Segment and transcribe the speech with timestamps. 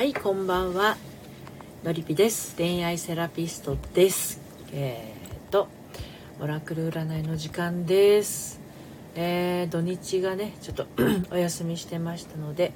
[0.00, 0.96] はいこんばんは。
[1.84, 2.56] のりぴです。
[2.56, 4.40] 恋愛セラピストです。
[4.72, 5.68] えー、と
[6.40, 8.60] オラクル占いの時間です。
[9.14, 10.86] えー、土日がねちょっと
[11.30, 12.72] お休みしてましたので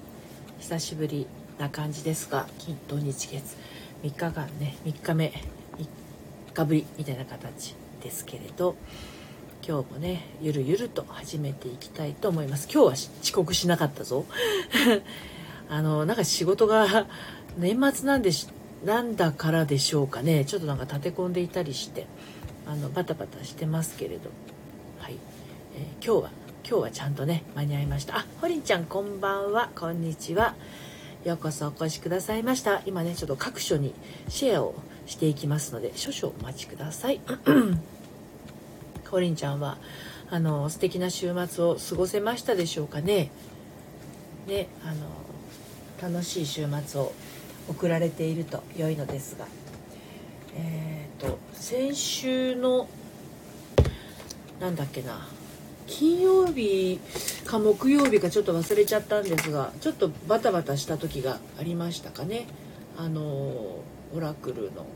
[0.58, 1.26] 久しぶり
[1.58, 3.56] な感じですが金土日月
[4.02, 5.32] 3日間ね3日目
[5.78, 8.76] 3日ぶりみたいな形ですけれど
[9.66, 12.68] 今日もねゆるゆると始めていきたいと思います。
[12.70, 14.26] 今日は遅刻しなかったぞ。
[15.68, 17.06] あのなんか仕事が
[17.56, 18.48] 年末なんでし
[18.84, 20.44] なんだからでしょうかね。
[20.44, 22.06] ちょっとなんか立て込んでいたりして
[22.66, 24.30] あのバタバタしてますけれど。
[24.98, 25.18] はい、
[25.76, 26.30] えー、今日は
[26.68, 28.18] 今日はちゃんとね間に合いました。
[28.18, 29.70] あほりんちゃんこんばんは。
[29.74, 30.54] こんにちは。
[31.24, 32.82] ようこそお越しくださいました。
[32.84, 33.94] 今ねちょっと各所に
[34.28, 34.74] シェアを
[35.06, 37.20] していきますので少々お待ちください。
[39.10, 39.78] ほりんちゃんは
[40.30, 43.30] あの素敵な週末を過ごせましたでしょうかね。
[44.46, 45.23] ねあの
[46.00, 47.12] 楽しい週末を
[47.68, 49.46] 送られていると良いのですが。
[50.56, 52.88] えっ、ー、と先週の
[54.60, 55.26] なんだっけな
[55.86, 57.00] 金曜日
[57.44, 62.46] か木曜日かちょっと忘れちゃったんですがちょっとバタバタした時がありましたかね。
[62.96, 63.82] あのオ
[64.20, 64.86] ラクルの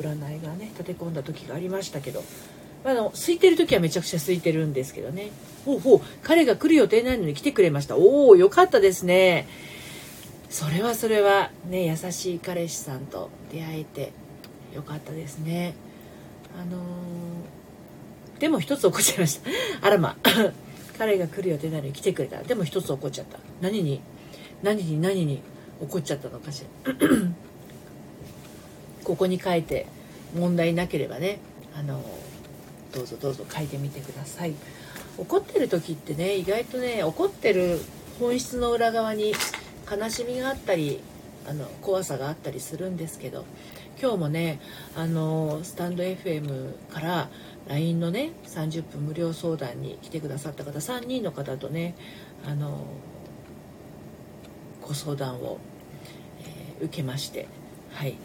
[0.00, 2.22] 占いがね立て込んだ時がありましたけど。
[2.82, 5.30] あの空いてる時はめちゃくちゃ空いてるんですけどね。
[5.66, 7.96] ほうほう彼が来る予定ないのに来てくれました。
[7.96, 9.46] おおよかったですね。
[10.50, 14.12] それはそれはね優しい彼氏さんと出会えて
[14.74, 15.74] よかったですね。
[16.60, 19.48] あのー、でも一つ怒っちゃいました。
[19.86, 20.16] あらま。
[20.98, 22.42] 彼が来る予定なのに来てくれた。
[22.42, 23.38] でも一つ怒っちゃった。
[23.62, 24.00] 何に
[24.62, 25.40] 何に何に
[25.80, 26.92] 怒っちゃったのかしら。
[29.04, 29.86] ここに書いて
[30.34, 31.38] 問題なければね。
[31.74, 32.30] あのー
[32.92, 34.54] どうぞどうぞ書いてみてください。
[35.16, 37.80] 怒ってる時ってね意外とね怒ってる
[38.18, 39.32] 本質の裏側に
[39.90, 41.00] 悲しみがあったり
[41.48, 43.44] あの怖さがあったりするんですけど
[44.00, 44.60] 今日もね
[44.96, 47.28] あのスタンド FM から
[47.68, 51.94] LINE のね30分無料相談に来てくださった方3人の方とね
[52.46, 52.86] あの
[54.82, 55.58] ご相談を、
[56.78, 57.48] えー、受けまして
[57.92, 58.16] はい。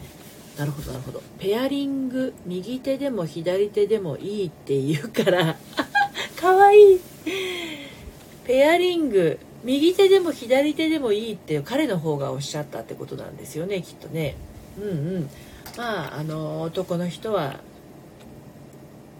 [0.58, 1.22] なるほどなるほど。
[1.38, 5.56] ペアリング右手でも左手でもいいって言うから
[6.36, 7.00] かわいい。
[8.44, 14.36] ペアリング右手でも左手でもいいって彼の方がおっしゃったってことなんですよねきっとね。
[14.78, 14.88] うんう
[15.20, 15.30] ん。
[15.76, 17.60] まああの男の人は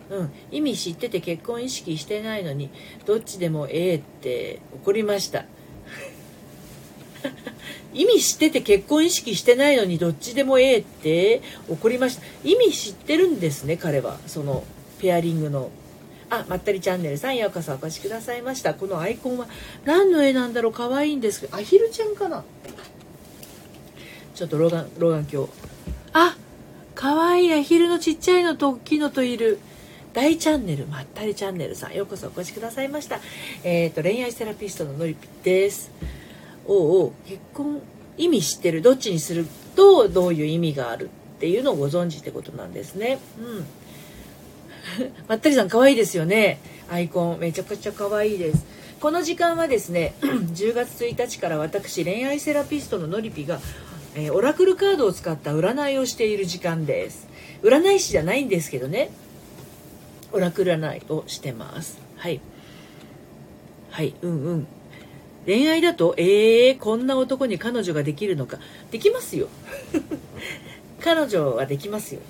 [0.09, 2.71] うん、意味知ってて結婚意識してないのに
[3.07, 5.47] どっちでもええって怒りました。
[7.93, 12.23] 意味知ってて結婚意識してないのにどっちでもええって怒りました。
[12.45, 14.21] 意味知ってるんですね彼は。
[14.29, 14.63] その
[15.01, 15.71] ペアリングの。
[16.29, 18.75] あまったりチャンネルさんようこそお越しくださいました。
[18.75, 19.47] このアイコンは
[19.85, 22.43] 何の絵なんだろう可愛いんですけどアヒルちゃんかな？
[24.35, 25.49] ちょっと老眼老眼鏡。
[26.13, 26.37] あ
[26.95, 29.59] 可愛いいアヒルのちっちゃいのと大きいのといる。
[30.13, 33.21] 大チャンネルまったりチャンネルさんようこそお越しくださいました。
[33.63, 35.91] えっ、ー、と恋愛セラピストののりぴです。
[36.67, 37.83] を結婚
[38.17, 38.83] 意味知ってる？
[38.83, 39.47] どっちにする？
[39.77, 41.11] とどういう意味がある？
[41.37, 43.19] っていうのをご存知ってことなんですね。
[43.39, 43.67] うん。
[45.29, 46.59] まったりさん可愛いですよね。
[46.91, 48.65] アイコンめちゃくちゃ可愛いです。
[49.01, 53.61] この時間はですね、 10月1日から私恋愛セラピストののりぴが、
[54.15, 57.29] えー、オラクルカードを使った占いをしている時間です。
[57.63, 59.11] 占い師じゃないんですけどね、
[60.33, 61.99] オラクル占いをしてます。
[62.17, 62.41] はい。
[63.91, 64.67] はい、うんうん。
[65.47, 68.59] 恋愛だとえー、こんな男に彼女ができるのか
[68.91, 69.49] できますよ
[71.01, 72.21] 彼女はできますよ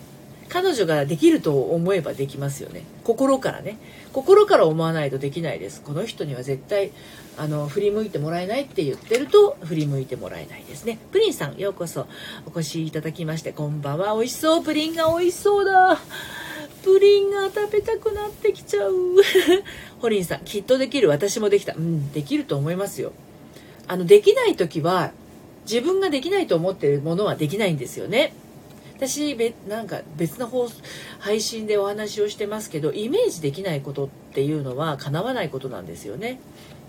[0.49, 2.83] 彼女ができると思えばできますよね。
[3.05, 3.79] 心からね。
[4.13, 5.83] 心から思わないとできないです。
[5.83, 6.93] この人には絶対
[7.37, 10.99] あの振り向いてもらえないって言ってると振り向いてもらえないですね。
[11.13, 12.07] プリンさんようこそ
[12.47, 14.15] お越しいただきましてこんばんは。
[14.15, 14.65] 美味しそう。
[14.65, 15.99] プリンが美味しそうだ。
[16.83, 18.93] プリンが食べたくなってきちゃう。
[20.01, 21.09] ホリンさんきっとできる。
[21.09, 21.75] 私もできた。
[21.75, 23.13] うんできると思いますよ。
[23.89, 25.13] あのできない時は
[25.65, 28.33] 自分ができないと思ってるものはできないんですよね。
[28.97, 30.69] 私べなんか別の放
[31.19, 36.41] 配信でお話をしてますけどイメージできないことっていうのは叶わないことなんですよね、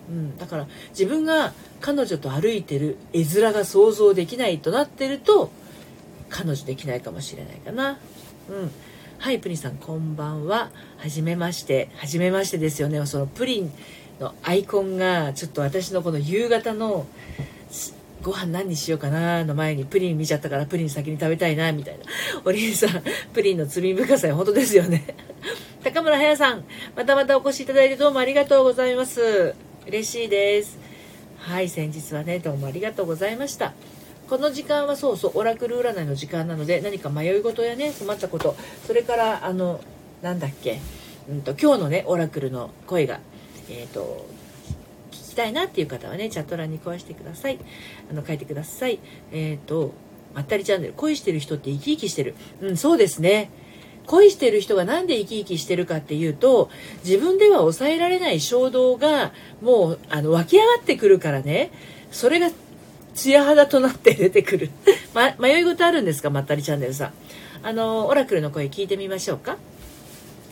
[0.09, 5.51] うん、だから自分が彼女と歩いてる絵面が想像できないとなってると
[6.29, 7.99] 彼女できないかもしれないかな
[8.49, 8.71] うん
[9.19, 10.69] はい、プリンさん、こんばんは。
[10.97, 11.89] はじめまして。
[11.95, 13.03] はじめましてですよね。
[13.07, 13.73] そのプリン
[14.19, 17.07] のアイコンが、ちょっと私のこの夕方の、
[18.21, 22.05] ご飯何にしようかなの前にプリン見ちゃったからプリン先に食べたいなみたいな。
[22.45, 23.03] おりんさん、
[23.33, 25.15] プリンの罪深さ本当ですよね。
[25.83, 26.63] 高村隼さん、
[26.95, 29.53] またまたお越しいただいてどうもありがとうございます。
[29.87, 30.77] 嬉しいです。
[31.37, 33.73] はい、先日はね、どうもありがとうございました。
[34.29, 39.79] この時間はそうそうオラクル占いの時間なので何か迷い事やね困ったことそれからあの
[40.21, 40.79] なんだっけ、
[41.29, 43.19] うんと、今日のねオラクルの声が
[43.69, 44.25] えっ、ー、と
[45.37, 47.57] たいなっていう方はねチャット欄に壊してください。
[48.11, 48.99] あの書いてください。
[49.31, 49.93] えっ、ー、と
[50.35, 50.93] まったりチャンネル。
[50.93, 52.35] 恋してる人って生き生きしてる。
[52.61, 53.49] うんそうですね。
[54.07, 56.69] 恋してる人が何で生き生きしてるかっていうと
[57.03, 61.71] 自分では抑えられない衝動がもうあの湧き上がってくるからね。
[62.11, 62.49] それが
[63.15, 64.69] 艶肌となって 出てくる、
[65.13, 66.29] ま、迷い事あるんですか？
[66.29, 67.13] まったりチャンネルさん。
[67.63, 69.57] あのオラクルの声聞いてみましょうか？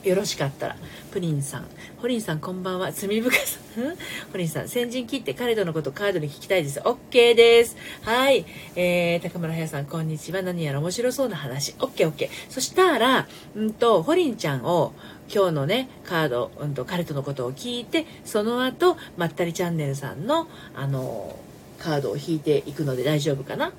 [0.06, 0.76] よろしかったら。
[1.12, 1.66] プリンさん。
[2.00, 2.92] ホリンさんこんばんは。
[2.92, 3.60] 罪深さ
[4.32, 6.80] ホリンさん先陣切って彼とのことカードに聞きたいです。
[6.82, 7.76] OK です。
[8.04, 8.46] はい。
[8.76, 10.44] えー、高村彩さんこんにちは。
[10.44, 11.74] 何やら面白そうな話。
[11.80, 14.94] OKOK そしたらうんとホリンちゃんを
[15.34, 21.40] 今日のねカード、うんと、彼とのことを聞いてその後まったりチャンネルさんのあの
[21.80, 23.74] カードを引いていくので大丈夫かな。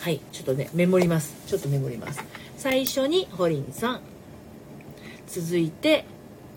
[0.00, 0.20] はい。
[0.32, 1.34] ちょっとねメモります。
[1.46, 2.22] ちょっとメモります。
[2.58, 4.09] 最初にホリンさん。
[5.30, 6.04] 続いて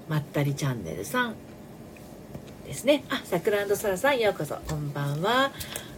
[0.09, 1.35] まったりチャンネルさん。
[2.65, 3.03] ですね。
[3.09, 5.51] あさくらサラさんようこそこんばんは。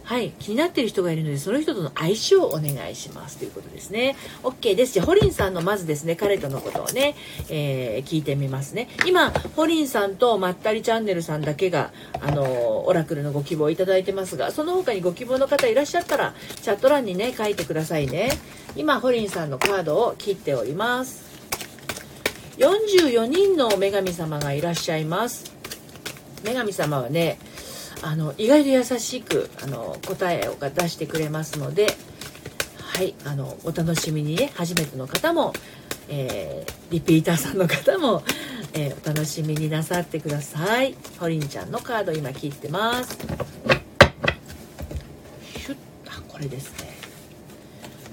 [0.04, 3.38] はい気になっている人がいるのでその人との相性をお願いします。
[3.38, 4.14] ということですね。
[4.42, 4.92] OK です。
[4.92, 7.16] じゃあホリンさんのまずですね彼とのことをね、
[7.48, 8.88] えー、聞いてみますね。
[9.06, 18.30] 今ホリンさんとまったりチャンネルさんだけがあのオラクルのご希望をいただいてますがその他にご希望の方いらっしゃったらチャット欄にね書いてくださいね。
[18.76, 21.25] 今ホリンさんのカードを切っております。
[22.58, 25.52] 44人の女神様がいらっしゃいます。
[26.44, 27.38] 女神様はね
[28.02, 31.96] あの意外と優しくあの答えを出してくれますので
[32.78, 35.52] はいあのお楽しみにね初めての方も、
[36.08, 38.22] えー、リピーターさんの方も、
[38.74, 40.94] えー、お楽しみになさってください。
[41.18, 43.18] ホリンちゃんのカード今切ってます。
[45.58, 45.76] シュッ
[46.08, 46.96] あこれですね。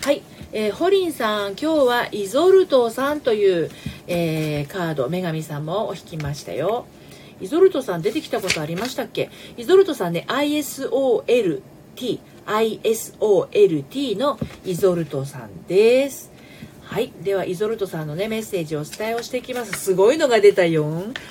[0.02, 3.70] はい、えー、ホリンさん今日はイゾルトさんという
[4.08, 6.86] えー、カード女神さんも引きましたよ。
[7.42, 9.30] イゾルトさん出てきたことありましたっけ？
[9.58, 11.62] イゾルトさんね ISOLT
[12.46, 16.32] ISOLT のイゾルトさんです。
[16.84, 17.12] はい。
[17.24, 19.72] ではイゾルトさんのねメッセージをお伝えをしていきます。
[19.74, 20.86] すごいのが出たよ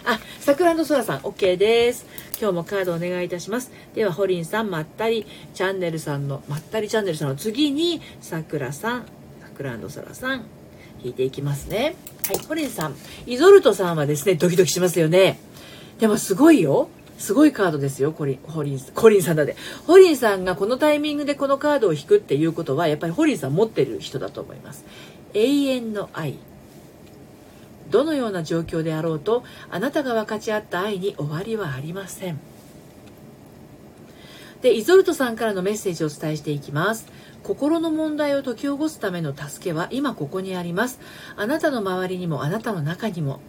[0.04, 2.06] あさくらのそらさん OK です。
[2.40, 3.70] 今日もカードお願いいたします。
[3.94, 5.26] ではホリンさんまったり。
[5.54, 9.04] チャンネルさんのまったりチャンネルさんの次にさくらさん
[9.40, 10.44] さくらのそらさん。
[11.02, 11.94] 引いていきますね
[12.26, 12.94] はい、ホリンさん。
[13.26, 15.40] イゾルトさんはですね、ドキドキしますよね。
[15.98, 16.88] でもすごいよ。
[17.18, 19.56] すごいカードですよ、コリン、ホリン、コリンさんだって。
[19.86, 24.84] ホリンさんがこのタイミングでこのカードを引くっていうことは、やっぱりホリンさん持ってる人だと思います。
[25.34, 26.38] 永遠の愛。
[27.90, 32.40] どのような状況であろうと、あなたが分かち合った愛に終わりはありません。
[34.62, 37.06] で、イゾルトさんからのメッセージをお伝えしていきます。
[37.42, 41.00] 心の問題を解き起こすための助けは今ここにあります。
[41.36, 43.40] あなたの周りにもあなたの中にも。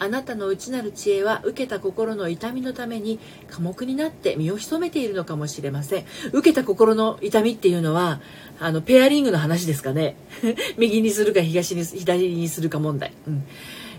[0.00, 3.18] あなたの内なる知恵は受けた心の痛みのために
[3.50, 6.04] 寡黙になって身を潜めているのかもしれません。
[6.32, 8.20] 受けた心の痛みっていうのは
[8.60, 10.16] あのペアリングの話ですかね。
[10.78, 13.44] 右にするか東に左にするか問題、うん。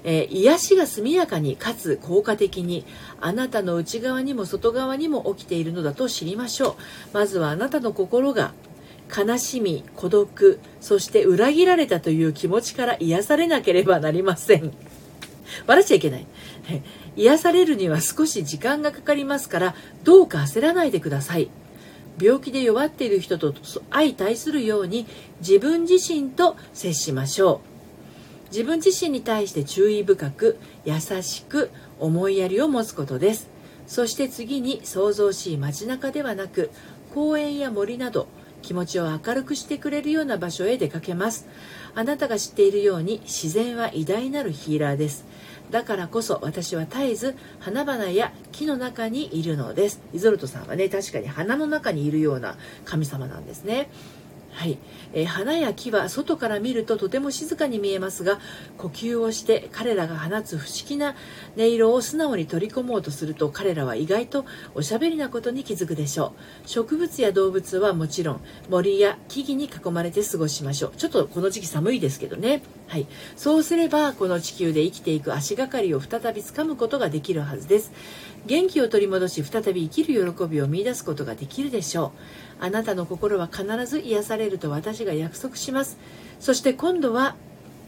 [0.06, 2.86] えー、癒しが速やかにかつ効果的に
[3.20, 6.76] あなたの内側にも外側にも起きているのだと知りましょう。
[7.14, 8.54] まずはあなたの心が
[9.16, 14.72] 悲しみ孤独そして裏切られたという気持ちから癒されなければなりません。
[15.66, 16.26] 笑っちゃいけない。
[17.16, 21.50] 癒されるには少し時間がかかりますからどうか焦らないでください。
[22.22, 23.54] 病気で弱っている人と
[23.92, 25.08] 相対するように
[25.40, 27.70] 自分自身と接しましょう。
[28.52, 31.70] 自分自身に対して注意深く優しく
[32.00, 33.48] 思いやりを持つことです。
[33.88, 36.70] そして次に想像しい街中ではなく
[37.14, 38.28] 公園や森など
[38.62, 41.48] 気持ちを明るくしてくれるような場所へ出かけます。
[41.96, 45.26] あなたが知っているように自然は偉大なるヒーラーです。
[45.72, 50.02] だからこそ私は絶えず花々や木の中にいるのです。
[50.14, 53.90] イゾルトさんはね確かに花の中にいるような神様なんですね。
[54.60, 54.78] はい、
[55.14, 58.40] えー、花や木は外から見るととても静かに見えますが
[58.78, 61.16] 呼吸をして彼らが放つ不思議な
[61.56, 66.34] 音色を素直に取り込もうとすると彼らは意外とおしゃべりなことに気づくでしょ
[66.66, 66.68] う。
[66.68, 70.92] 植物や動物はもちろん森や木々に囲まれて過ごしましょう。
[70.98, 72.62] ちょっとこの時期寒いですけどね。
[72.88, 77.94] はい、そうすればこの地球で生きていく足がかりを再びつかむことができるはずです。
[78.46, 82.12] 元気を取り戻し再び生きる喜びを見いだすことができるでしょ
[82.49, 82.49] う。
[82.60, 85.98] あなたの心は必ず癒されると私が約束します。
[86.40, 87.36] そして今度は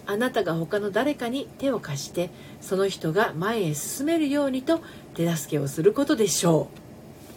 [0.05, 4.81] あなたが他の誰かに手を貸してその人が前へ進めるようにと
[5.13, 6.69] 手助けをすることでしょ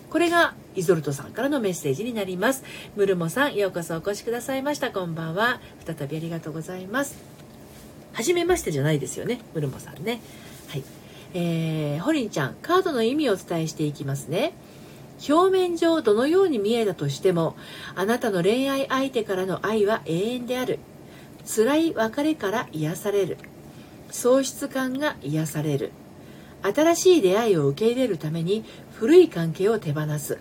[0.08, 0.12] う。
[0.12, 2.62] これがイゾルトさんからのメッセージになります。
[2.96, 4.90] ムルモさんようこそお越しくださいました。
[4.90, 5.60] こんばんは。
[5.84, 7.16] 再びありがとうございます。
[8.12, 9.40] 初めましてじゃないですよね。
[9.54, 10.20] ムルモさんね。
[10.68, 10.84] はい。
[11.34, 14.52] えー、ホリンちゃんカードの意味をお伝えしていきますね。
[15.28, 17.56] 表面上どのように見えたとしても
[17.94, 20.78] あなたの恋愛相手からの愛は永遠である。
[21.46, 23.38] 辛い別れから癒される。
[24.10, 25.92] 喪失感が癒される。
[26.62, 30.38] 新しい出会いを受け入れるために古い関係を手放す。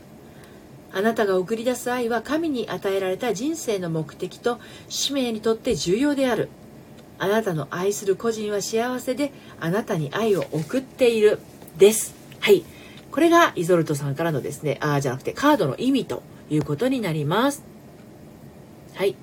[0.93, 6.49] あなたが送り出す愛は神に与えられた人生の目的と使命にとって重要である。
[7.19, 11.39] あなたの愛する個人は幸せであなたに愛を送っている。
[11.77, 12.13] です。
[12.39, 12.63] はい。
[13.13, 17.63] これがイゾルトさんからのですねああじゃなくてカードの意味ということになります。
[18.95, 19.15] はい。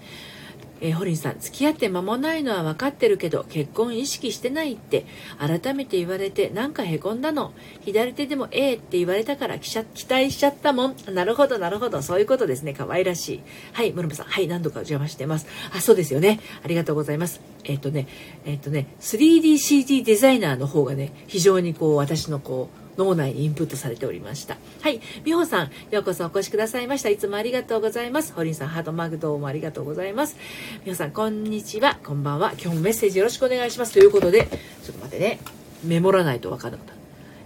[0.81, 5.05] えー、ホリンさん付き合って間もないのは分かってるけど結婚意識してないって
[5.39, 7.53] 改めて言われてなんかへこんだの
[7.85, 10.97] 左手でもええって言われたから期待しちゃったもん。
[11.13, 12.01] なるほどなるほど。
[12.01, 12.75] そういうことですね。
[12.75, 13.43] 可愛らしい。
[13.73, 14.27] はいムルムさん。
[14.27, 15.47] はい何度かお邪魔してます。
[15.75, 16.39] あそうですよね。
[16.63, 17.41] ありがとうございます。
[17.65, 18.07] えっ、ー、とね
[18.45, 24.57] えっ、ー、とね 3DCT デザイナーの方がね非常にこう私のこう脳内にインプットされておりました。
[24.83, 25.01] はい。
[25.25, 27.09] 美穂さん、ようこそお越しくださいました。
[27.09, 28.33] いつもありがとうございます。
[28.33, 30.37] ホリンさん、ハートマグどうもありがとうございます。
[30.85, 31.99] 美穂さん、こんにちは。
[32.05, 32.53] こんばんは。
[32.53, 33.93] 今日もメッセージよろしくお願いします。
[33.93, 34.47] ということで、
[34.83, 35.41] ちょっと待ってね。
[35.85, 36.95] メモらないとわかんなかった。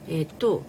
[0.08, 0.62] えー、っと、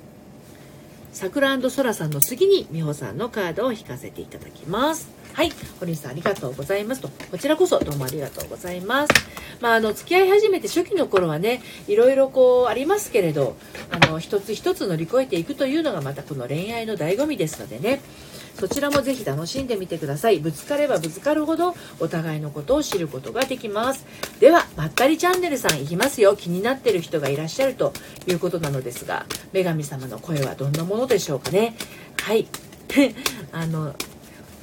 [1.11, 5.09] 桜空さんの次に美穂さんのカードを引かせていただきます。
[5.35, 5.51] はい。
[5.81, 7.09] 堀内さんありがとうございますと。
[7.29, 9.13] こちらこそどうもありがとうございます。
[9.59, 13.57] まあ、あの、付き合い始めて初期の頃はね、いろいろこうありますけれど、
[13.91, 17.99] あの、一つ一つ乗り越えていくというのがまたこの恋愛の醍醐味ですのでね。
[18.57, 20.39] そちらもぜひ楽しんでみてください。
[20.39, 24.05] ぶつかればぶつかるほどお互いのことを知ることができます。
[24.39, 26.37] では、まったりチャンネルさんいきますよ。
[26.37, 27.91] 気になってる人がいらっしゃると
[28.25, 31.75] いうことなのですが、女神様の声はどんなものでしょうかね。
[32.21, 32.47] はい。
[33.51, 33.93] あの、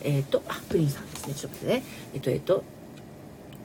[0.04, 1.34] えっ、ー、と、あ、プリンさんですね。
[1.34, 1.82] ちょっと待ってね。
[2.14, 2.64] えっ、ー、と、えっ、ー、と、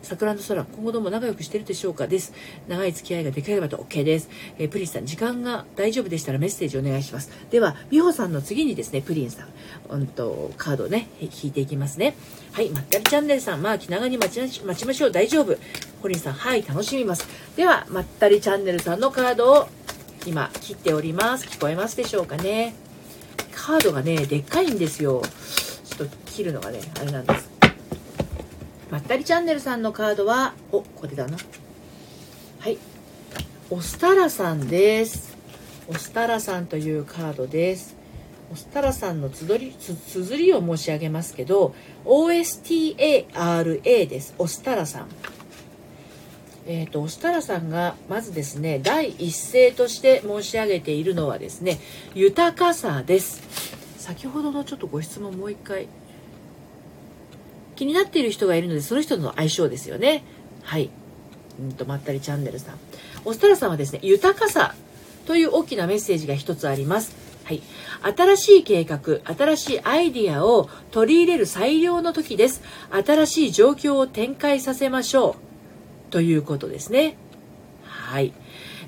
[0.03, 2.07] 桜の空、今後とも仲良くしてるでしょうか？
[2.07, 2.31] です。
[2.69, 4.29] 長い付き合いができればと OK です。
[4.57, 7.29] えー、プリンさん、時間が大丈夫でしたらメッセージお願いします。
[7.49, 9.47] では、美穂さんの次にですね、プリンさん、
[9.89, 12.15] うんと、カードをね、引いていきますね。
[12.53, 15.11] はい、まったりチャンネルさん、まあ、気長に待ち待ちましょう。
[15.11, 15.57] 大丈夫。
[16.01, 17.27] ホリンさん、はい、楽しみます。
[17.57, 19.67] では、まったりチャンネルさんのカードを
[20.25, 21.47] 今、切っております。
[21.47, 22.75] 聞こえますでしょうかね？
[23.51, 25.21] カードがね、でっかいんですよ。
[25.89, 27.49] ちょっと切るのがねあれなんです。
[28.89, 31.37] まったりチャンネルさんのカードはおこれだな。
[32.59, 32.77] はい。
[33.69, 35.35] オスタラさんです。
[35.89, 37.97] オスタラさんというカードです。
[38.51, 41.75] オスタラさんのつづりつ綴りを申し上げますけど
[42.05, 44.33] OSTARA です。
[44.37, 45.07] オスタラさん。
[46.69, 51.79] えーと、とオスタラさんがまずですね第一声として申し上げているのはですね
[52.13, 53.66] 豊かさです。
[54.07, 55.89] 先ほどのちょっとご質問もう一回。
[57.75, 60.23] 気になっている人がいるのでその人の相性ですよね。
[60.63, 60.89] はい。
[61.59, 62.75] うんとまったりチャンネルさん。
[63.25, 64.75] オスタラさんはですね豊かさ
[65.25, 67.17] という大きなメッセージが一つあります。
[67.43, 67.61] はい、
[68.15, 72.61] 新しい計画新しいアイディアを取り入れる最良の時です。
[72.91, 76.11] 新しい状況を展開させましょう。
[76.11, 77.17] ということですね。
[77.83, 78.31] はい。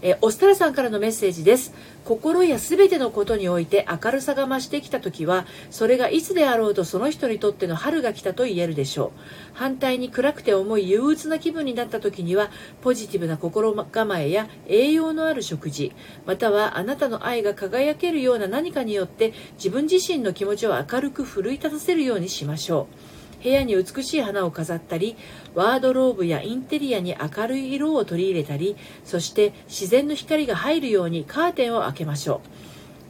[0.02, 1.74] えー、オスタラさんからのメッセージです。
[2.06, 9.20] 心や全てのことにおいて明るさが増してきた時はそれがいつであろうとその人にとっての春が来たと言えるでしょう。
[9.54, 12.50] 反対に暗くて重い憂鬱な気分になった時には
[12.82, 15.92] ポジティブな心構えや栄養のある食事
[16.26, 23.09] またはあなたの愛が輝けるような何かによって自分自身の気持ちを明るく奮い立たせるようにしましょう。
[23.44, 25.16] 部屋に美しい花を飾ったり
[25.56, 32.50] ワードローブやインテリアに明るい色を取り入れたりそして自然の光が入るようにカーテンを開けましょう。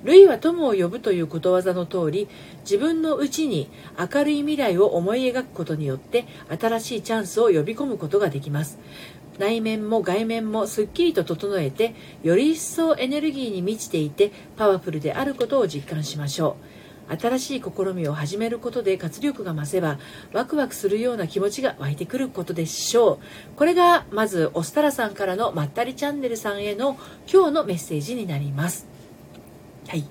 [0.03, 2.29] 類は友を呼ぶということわざの通り
[2.61, 6.25] 自分の内に明るい未来を思い描くことによって
[6.57, 8.79] 新しいチャンスを呼び込むことができます。
[9.39, 16.78] 内面も外面もすっきりと整えてより一層エネルギーに満ちていてパワフルであることを実感しましょう。
[17.09, 19.97] 新しい試みを始めることで活力が増せば
[20.33, 23.19] ワクワクするような気持ちが湧いてくることでしょう。
[23.55, 26.97] これがまずオスタラさんからのまったりチャンネルさんへの
[27.31, 28.87] 今日のメッセージになります。
[29.87, 30.05] はい。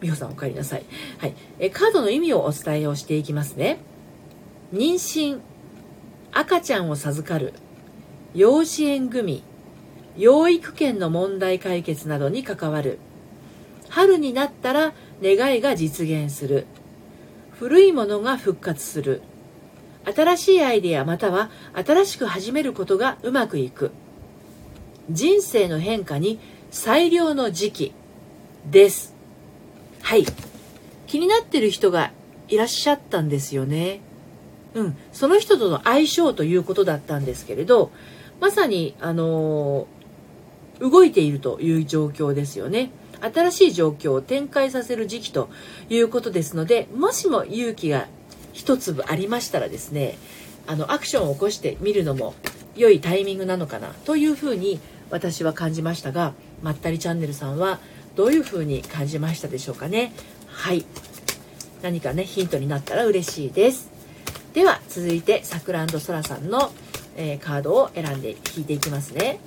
[0.00, 0.84] 美穂さんお帰りなさい、
[1.18, 3.78] はい、えカードの意味をお伝えをしていきますね。
[4.72, 5.40] 妊娠。
[6.32, 7.52] 赤ちゃんを授かる。
[8.34, 9.42] 養子縁組。
[10.16, 12.98] 養育権の問題解決などに関わる。
[13.88, 14.92] 春になったら
[15.22, 16.66] 願いが実現する。
[17.52, 19.22] 古いものが復活する。
[20.04, 23.90] 新しいアイデアまたは新しく始めることがうまくいく。
[25.10, 26.38] 人生の変化に
[26.70, 27.92] 最良の時期
[28.70, 29.14] です。
[30.02, 30.24] はい。
[31.06, 32.12] 気になってる人が
[32.48, 34.00] いらっしゃったんですよね。
[34.74, 37.90] うん、その人との相性ということだったんですけれど、
[38.40, 42.90] まさに、あのー、動いているという状況ですよね。
[43.20, 45.48] 新しい状況を展開させる時期と
[45.88, 48.06] いうことですので、もしも勇気が
[48.52, 50.18] 一粒ありましたらですね、
[50.66, 52.34] あの、アクションを起こしてみるのも
[52.76, 57.78] 良いタイミングなのかなというふうに私は感じましたが、まったりチャンネルさんは
[58.16, 60.12] どういうふうに感じましたでしょうかね。
[60.46, 60.84] はい。
[61.82, 63.90] 何かね、ヒントになったら嬉しいです。
[64.52, 66.72] では、続いて、さくらそらさんの、
[67.16, 69.40] えー、カードを選んで引いていきますね。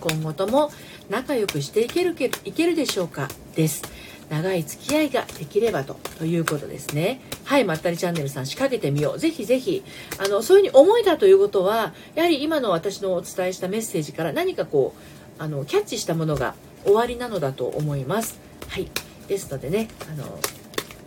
[0.00, 0.70] 今後とも
[1.08, 3.28] 仲良くしていけるけいけるでしょうか？
[3.54, 3.82] です。
[4.28, 7.20] 長い付き合いができればとということですね。
[7.44, 9.18] はいまったりチャンネルさん仕掛けてみよう。
[9.18, 9.84] ぜひぜひ。
[10.18, 14.94] あのそういうふうに思えたということはやはり今の私のお伝えしたメッセージから何かこ
[15.38, 18.40] うあのキャッチしたものが終わりなのだと思います。
[18.68, 18.90] はい。
[19.28, 20.40] ですのでねあの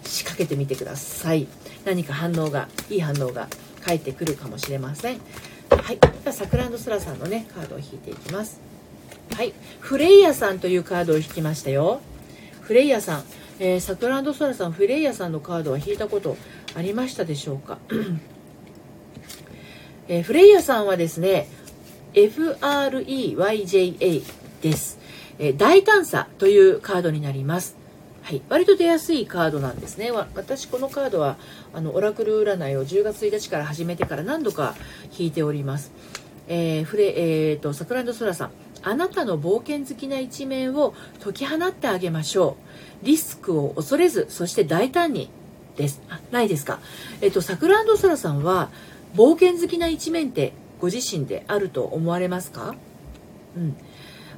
[0.03, 1.47] 仕掛けてみてください。
[1.83, 3.49] 何か反応がいい反応が
[3.83, 5.19] 返ってくるかもしれません。
[5.69, 5.99] はい。
[5.99, 8.61] ではさくらそらさんのねカードを引いていきます。
[9.35, 9.53] はい。
[9.79, 12.01] フレイヤさんというカードを引きましたよ。
[12.61, 13.23] フレイヤさん。
[13.59, 16.37] えー、サクランドソラさん、フレイヤさんのカードは引いたこと
[16.75, 17.77] ありましたでしょうか、
[20.07, 21.47] えー、フレイヤさんはですね、
[22.13, 24.23] FREYJA
[24.61, 24.97] です、
[25.39, 27.77] えー、大胆さというカードになります。
[28.23, 30.11] はい、割と出やすいカードなんですね。
[30.11, 31.37] 私このカードは
[31.73, 34.75] あのオラクル占いを10月1日から始めてから何度か
[35.17, 35.91] 引いております。
[36.47, 37.13] えー、フレ
[37.49, 40.93] えーと、とサクランドソラさんあなたの冒険好きな一面を
[41.23, 42.57] 解き放ってあげましょ
[43.03, 43.05] う。
[43.05, 45.29] リスクを恐れずそして大胆に
[45.75, 46.01] です。
[46.09, 46.79] あないですか。
[47.21, 48.69] えっとサクランドソラさんは
[49.15, 52.75] 冒険好きな一面ってご自身であると思われますか？
[53.57, 53.75] うん。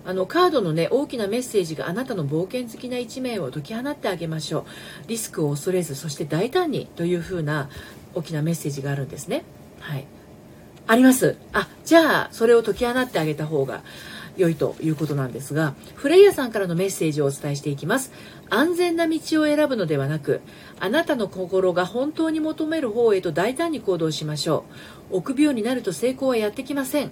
[0.04, 4.64] あのカードのね大きなメッセージがあなたの冒険好きな一面を解き放ってあげましょう。
[5.08, 7.70] リスクを恐れずそして大胆にというふうな
[8.16, 9.44] 大きなメッセージがあるんですね。
[9.80, 10.06] はい。
[10.88, 11.38] あります。
[11.54, 13.84] あじゃあそれを解き放ってあげた方が。
[14.38, 18.12] 良いということなんですが、フレイヤさんからのメッセージをお伝えしていきます。
[18.50, 20.42] 安全な道を選ぶのではなく、
[20.80, 24.66] あなたの心が本当に求める方へと大胆に行動しましょ
[25.12, 25.18] う。
[25.18, 27.12] 臆病になると成功はやってきません。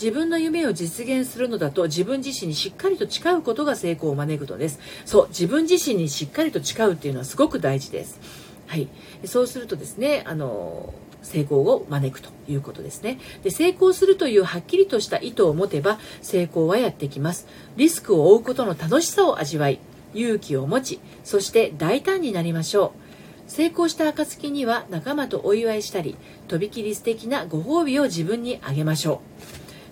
[0.00, 4.80] 自分の夢を実現するのだと自分自身にしっかりと誓うことが成功を招くのです。
[5.04, 8.20] そう、自分自身にしっかりと誓うっていうのはすごく大事です。
[8.66, 8.88] はい。
[9.24, 10.92] そうするとですね、あの
[11.26, 13.18] 成功を招くということですね。
[13.42, 17.46] で成功するというはっきりとした意図を持てば成功はやってきます。
[17.76, 19.80] リスクを負うことの楽しさを味わい
[20.14, 23.50] 勇気を持ちそして大胆になりましょう。
[23.50, 26.16] 成功した暁には仲間とお祝いしたり
[26.48, 29.20] とびきり素敵なご褒美を自分にあげましょ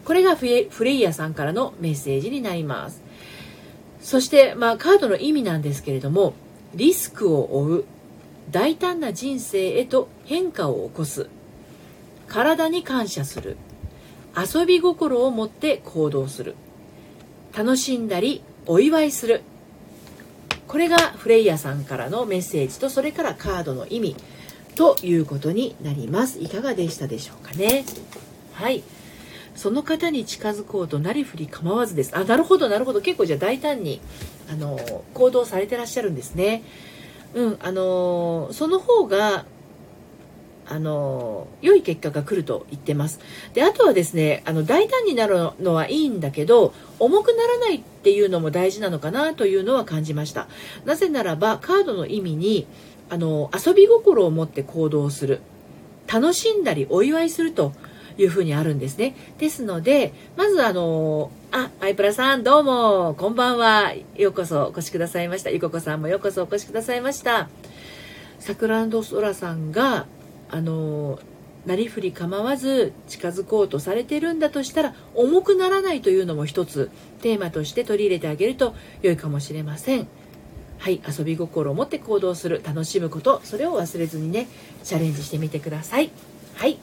[0.02, 0.06] う。
[0.06, 3.02] これがフレイヤさんからのメッセージになります。
[4.00, 6.34] そして、まあ、カードの意味なんですけれども
[6.74, 7.84] リスクを負う
[8.50, 11.28] 大胆な人生へと変化を起こす。
[12.28, 13.56] 体に感謝する。
[14.36, 16.54] 遊び心を持って行動する。
[17.56, 19.42] 楽しんだりお祝いする。
[20.66, 24.16] これがフレイヤさんからのメッセージとそれからカードの意味
[24.74, 26.40] ということになります。
[26.40, 27.84] いかがでしたでしょうかね。
[28.54, 28.82] はい。
[29.54, 32.16] その方に近づこうとなりふり構わずです。
[32.16, 33.00] あなるほどなるほど。
[33.00, 34.00] 結構じゃあ大胆に
[34.50, 36.64] あの行動されてらっしゃるんですね。
[37.34, 39.44] うんあのその方が
[40.66, 43.20] あの良い結果が来ると言ってます。
[43.52, 50.48] であとはですねあの大胆になるのはいいんだけど重くならないっていうのも大事なのかなというのは感じました。
[50.84, 52.66] なぜならばカードの意味に
[53.10, 55.40] あの遊び心を持って行動する。
[56.06, 57.72] 楽しんだりお祝いすると
[58.18, 63.94] いうふうにあるんですねですのでまずあのあ、アイプラさん、どうも、こんばんは。
[64.16, 65.50] ようこそお越しくださいました。
[65.50, 67.48] ゆここさんもようこそお越しくださいました。
[68.40, 70.06] さくらんそらさんが、
[70.50, 71.20] あの、
[71.64, 76.90] なりふり構わず近づこうとされてるんだとしたら、重くならないというのも一つ
[77.22, 80.08] テーマとして取り入れてあげると良いかもしれません。
[80.78, 84.48] はい、遊び心を持って行動する、楽しむこと、それを忘れずにね、
[84.82, 86.10] チャレンジしてみてください。
[86.56, 86.78] はい。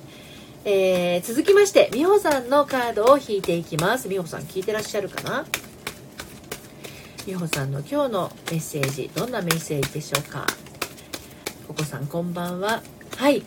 [0.63, 4.07] えー、続きまして、美穂さんのカードを引いていきます。
[4.07, 5.45] 美穂さん聞いてらっしゃるかな？
[7.25, 10.45] 美穂さんの今日のメッセージ、どんなメッセージでしょうか？
[11.67, 12.83] ココさんこんばんは。
[13.17, 13.41] はい。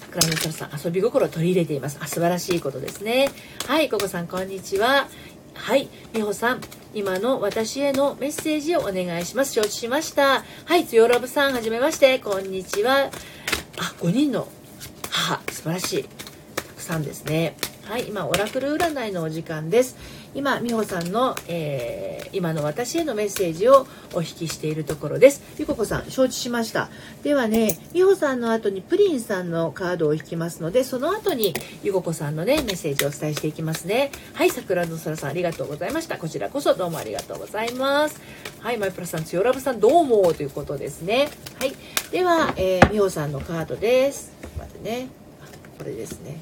[0.00, 1.98] 桜の人さん、遊び心を取り入れています。
[2.00, 3.30] あ、素晴らしいことですね。
[3.66, 5.08] はい、ココさんこんにちは。
[5.54, 6.60] はい、美穂さん、
[6.92, 9.54] 今の私へのメッセージをお願いします。
[9.54, 10.44] 承知しました。
[10.66, 12.18] はい、つよラブさん、はじめまして。
[12.18, 13.10] こんにちは。
[13.78, 14.46] あ、5人の
[15.10, 16.04] はあ、素晴らしい。
[16.04, 17.56] たくさんですね。
[17.84, 19.96] はい、今、オラクル占いのお時間です。
[20.34, 25.42] 今美穂さんの、えー、今の私へのメッセージをお引きしているところです。
[25.58, 26.88] ゆここさん承知しました。
[27.22, 34.10] ではね美穂さんの後にプリンさんのカードを引きますのでその後にゆここさんのねメッセージをお伝えしていきますね。
[34.34, 36.18] はい桜の空さんありがとうございました。
[36.18, 38.20] こちらこそどうもありがとうございます。
[38.60, 41.28] はいマイプラさんつよらぶさんどうもということですね。
[41.58, 41.74] はい
[42.10, 44.32] では、えー、美穂さんのカードです。
[44.58, 45.08] まずね。
[45.78, 46.38] これですね。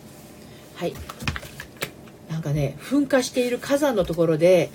[0.76, 0.94] はい。
[2.28, 4.70] なんかね噴火している火山のところで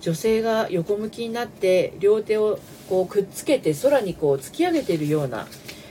[0.00, 5.46] 女性が横向きになって両手をこうくっつけて空にこう突き上げているような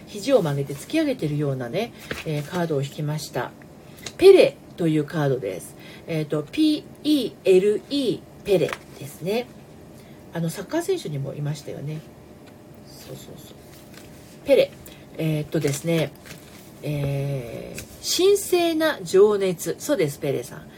[0.07, 1.93] 肘を曲げて突き上げているようなね、
[2.25, 3.51] えー、カードを引きました。
[4.17, 5.75] ペレというカードです。
[6.07, 8.69] えっ、ー、と PELE ペレ
[8.99, 9.47] ですね。
[10.33, 12.01] あのサッカー選手にもいましたよね。
[12.87, 13.55] そうそうそう。
[14.45, 14.71] ペレ。
[15.17, 16.11] えー、っとですね
[16.83, 19.75] えー、神聖な情熱。
[19.79, 20.70] そうですペレさん。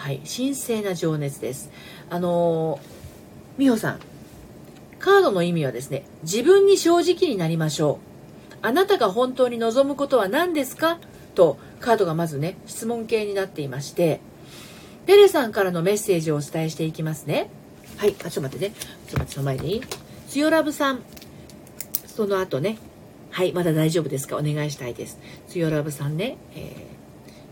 [0.00, 1.70] はい神聖な情熱です。
[2.08, 2.80] あの
[3.58, 4.00] 美穂さん
[4.98, 8.00] カードの意味はですね自分に正直になりましょ
[8.54, 8.56] う。
[8.62, 10.98] あなたが本当に望むことは何ですか？
[11.34, 14.20] とカードがまずね質問形になっていまして
[15.04, 17.50] ペレさんからのメッセージをお伝えしていきますね。
[17.98, 18.74] はいあちょっと待ってね。
[18.74, 19.82] ちょっと待ってその前に。
[20.28, 21.02] つよラブさん。
[22.06, 22.78] その後ね。
[23.30, 24.38] はいまだ大丈夫ですか？
[24.38, 25.18] お願いしたいです。
[25.46, 26.86] つよラブさんね、え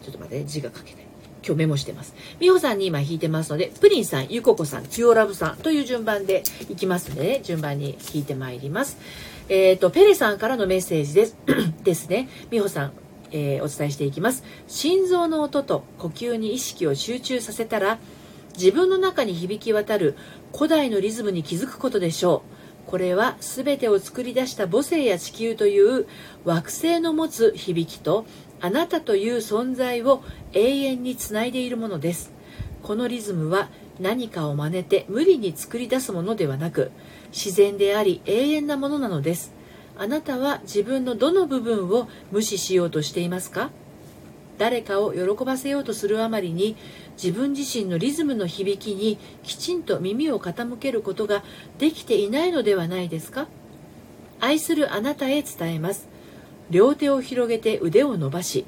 [0.00, 1.07] ー、ちょっと待って、ね、字が書けない。
[1.44, 2.14] 今日メモしてます。
[2.38, 8.98] 美穂さんに今引いてますので、プリンさん、ゆここさん、つよラブさんという順番でいきますので、ね、順番に引いてまいります。
[9.48, 11.36] えっ、ー、と、ペレさんからのメッセージです。
[11.84, 12.28] ですね。
[12.50, 12.92] 美穂さん、
[13.30, 14.44] えー、お伝えしていきます。
[14.66, 17.98] 心臓の音と呼吸に意識を集中させたら、
[18.54, 20.16] 自分の中に響き渡る
[20.54, 22.90] 古代のリズムに気づくことでしょう。
[22.90, 26.06] これは全てを作り出した母星や地球という
[26.44, 28.24] 惑星の持つ響きと
[28.60, 32.32] あなたという存在を永遠につないでいるものです。
[32.82, 33.68] このリズムは
[34.00, 36.90] 何かを真似て無理に作り出すものではなく
[37.32, 39.52] 自然であり永遠なものなのです。
[39.96, 43.70] あなたは自分のどの部分を無視しようとしていますか？
[44.56, 46.76] 誰かを喜ばせようとするあまりに
[47.20, 51.44] 自分自身のリズムの響きにきちんと耳を傾けることが
[51.78, 53.46] できていないのではないですか？
[54.40, 56.08] 愛するあなたへ伝えます。
[56.70, 58.64] 両手を広げて腕を伸ばし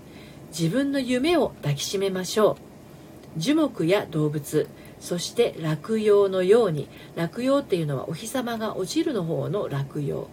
[0.57, 2.57] 自分の夢を抱きしめましょ
[3.37, 3.41] う。
[3.41, 10.27] 樹木や動物そして落葉のように落葉っていうのはお日様が落ちるの方の落葉、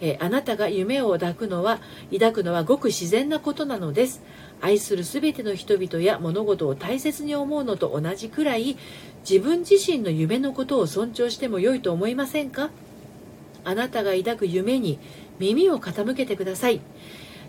[0.00, 1.80] え、あなたが夢を抱くのは
[2.12, 4.20] 抱くのはごく自然なことなのです。
[4.60, 8.76] 愛する全ての人々や物事を大切に思うのと同じくらい
[9.28, 12.70] 自分自身の夢のことを尊重しても良いと思いませんか？
[13.64, 14.98] あなたが抱く夢に
[15.40, 16.80] 耳を傾けてください。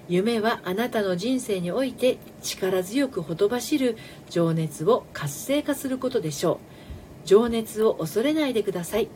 [0.09, 3.97] 夢はあなたの人生において力強くほとばしる
[4.29, 6.57] 情熱を活性化することでしょう。
[7.27, 9.09] 情熱を恐れないでください。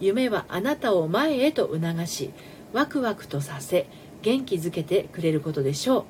[0.00, 2.30] 夢はあなたを前へと促し
[2.72, 3.86] ワクワクとさせ
[4.22, 6.04] 元気づけてくれることでしょう。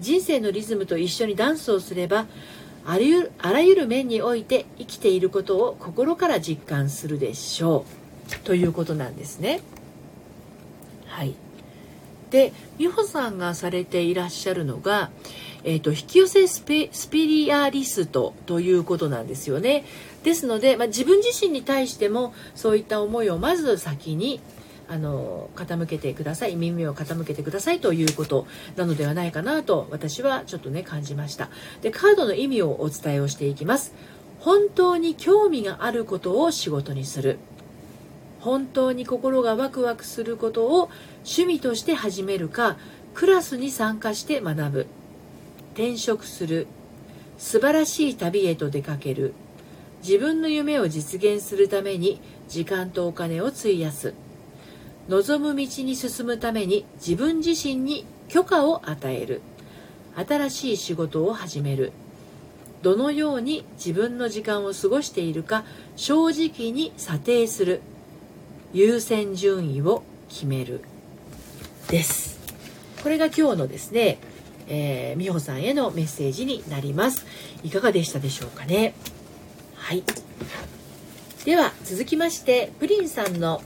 [0.00, 2.26] 人生のリズムと一緒にダンスをすれば
[2.84, 8.44] あらゆる面において生きていることを心から実感するでしょう。
[8.44, 9.60] ということなんですね。
[11.12, 11.34] はい。
[12.30, 15.10] で美穂さんがされていらっしゃるのが、
[15.64, 19.84] えーと、引き寄せスピスピリアリストということなんですよね。
[20.24, 24.40] ですので、まあ、自分自身に対してもそういった思いをまず先に
[24.88, 26.56] あの傾けてください。
[26.56, 28.46] 耳を傾けてくださいということ
[28.76, 31.50] なのではないかなと私はちょっとね感じました。
[31.82, 33.92] でカードの意味をお伝えをしていきます。
[34.40, 37.38] 本当に興味があることを仕事にする。
[38.42, 42.76] 本当に心がワクワクすることを趣味として始めるか
[43.14, 44.86] クラスに参加して学ぶ。
[45.74, 46.66] 転職する。
[47.38, 49.32] 素晴らしい旅へと出かける。
[50.02, 54.12] 自分の夢を実現するために時間とお金を費やす。
[55.08, 59.40] 望む道に進むために自分自身に許可を与える。
[60.16, 61.92] 新しい仕事を始める。
[62.82, 67.82] どのように自分の時間を過ごしているか正直に査定する。
[68.72, 70.80] 優先順位を決める
[71.88, 72.40] です。
[73.02, 74.18] これが今日のですね、
[74.68, 77.26] えー、美穂さんへのメッセージになります。
[77.62, 78.94] いかがでしたでしょうかね？
[79.74, 80.02] はい。
[81.44, 83.60] では続きましてプリンさんの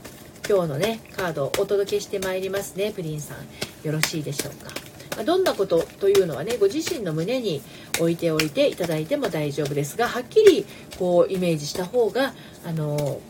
[0.49, 2.91] 今日のねカードをお届けしてまいりますね。
[2.91, 3.37] プリンさん
[3.85, 4.71] よろしいでしょうか？
[5.15, 7.61] まどんなことというのはねご自身の胸に
[7.99, 10.65] 置いておいていただいても大丈夫ですがはっきり
[10.99, 12.33] こうイメージした方が
[12.65, 13.21] あの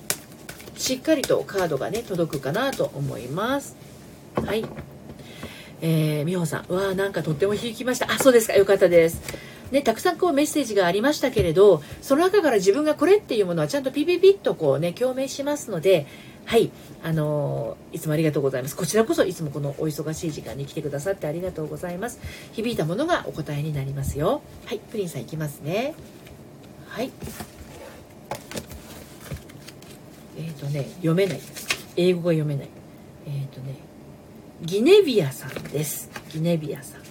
[0.78, 3.76] しっかりとカードがね届くかなと思います。
[4.36, 4.66] はい。
[5.82, 6.74] えー、美穂さん。
[6.74, 8.12] わあなんかとっても響きました。
[8.12, 8.54] あそうですか。
[8.56, 9.22] よかったです。
[9.72, 16.06] ね、たくさんこうメッセージがありましたけれどその中から自分がこれっていうものはちゃんとピピピッとこうね共鳴しますので
[16.46, 16.72] はい。
[17.04, 18.78] あのー、いつもありがとうございます。
[18.78, 22.22] こちらこそいつもこのお忙しい時間に来てくださってありがとうございます。
[22.54, 24.42] 響いたものがお答えになりますよ。
[24.66, 24.80] はい。
[24.80, 25.94] プリンさんいきますね。
[26.88, 27.12] はい。
[30.38, 31.40] えっ、ー、とね読めない。
[31.96, 32.70] 英語が読めない。
[33.26, 33.76] えっ、ー、とね
[34.62, 36.10] ギネビアさんです。
[36.32, 37.02] ギネビアさん。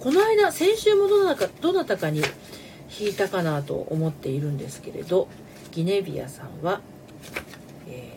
[0.00, 2.32] この間先週もどなたかどなたかに弾
[3.10, 5.28] いたかなと思っているんですけれど
[5.70, 6.80] ギネビアさんは
[7.88, 8.08] え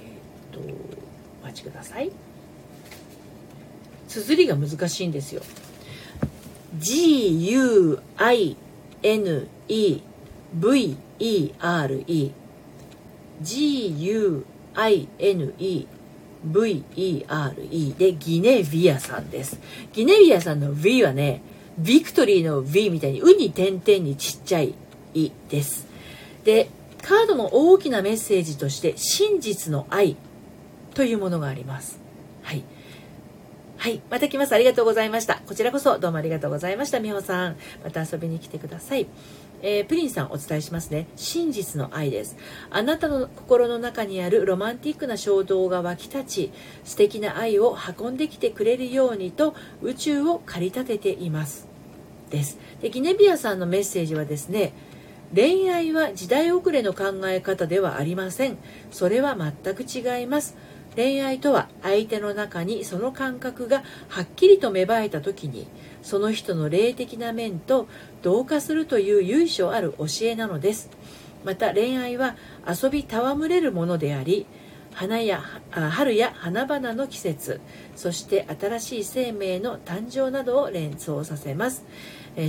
[0.52, 2.12] っ、とお待ちください。
[4.08, 5.44] 綴りが難しいんですよ。
[6.80, 8.02] G-U-I-N-E
[10.54, 12.32] V-E-R-E
[13.42, 15.88] G-U-I-N-E G-U-I-N-E-V-E-R-E
[16.46, 19.60] G-U-I-N-E-V-E-R-E でギネビアさんです
[19.94, 21.42] ギネビアさんの V はね
[21.78, 24.76] ビクトリーの V みたいに、うに点々にちっちゃい
[25.14, 25.88] いです。
[26.44, 26.70] で、
[27.02, 30.16] カードの大きなメッセージとして、真実の愛
[30.94, 32.00] というものがあります。
[32.44, 32.64] はい。
[33.78, 34.02] はい。
[34.10, 34.54] また来ます。
[34.54, 35.42] ありがとうございました。
[35.46, 37.00] こちらこそどうもありがとうございました。
[37.02, 37.58] みほさん。
[37.84, 39.06] また遊びに来てください。
[39.62, 41.08] えー、プリンさんお伝えしますね。
[41.16, 42.36] 真実の愛です。
[42.70, 46.52] あなたの心の中にあるロマンティックな衝動が湧き立ち、
[46.84, 51.68] 素敵な愛を運んできてくれるようにと宇宙を駆り立てています。
[52.30, 52.58] です。
[52.82, 54.74] で、ギネビアさんのメッセージはですね、
[55.34, 58.58] 恋愛は時代遅れの考え方ではありません。
[58.92, 60.56] それは全く違います。
[60.96, 65.68] 恋愛とは相手の中にその感覚がはっきりと芽生えた時に
[66.06, 67.88] その人の霊的な面と
[68.22, 70.90] 同化するという由緒ある教えなのです。
[71.44, 72.36] また恋愛は
[72.68, 74.46] 遊び戯れるものであり
[74.94, 77.60] 花や春や花々の季節
[77.96, 81.84] そして新しい生命の誕生などを連想させます。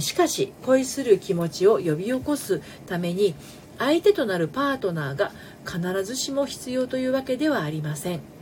[0.01, 3.35] しかし恋する気持ちを呼び起こすために
[3.79, 5.33] 相手となるパートナーが
[5.65, 8.36] 必ずしも必要というわけではありません。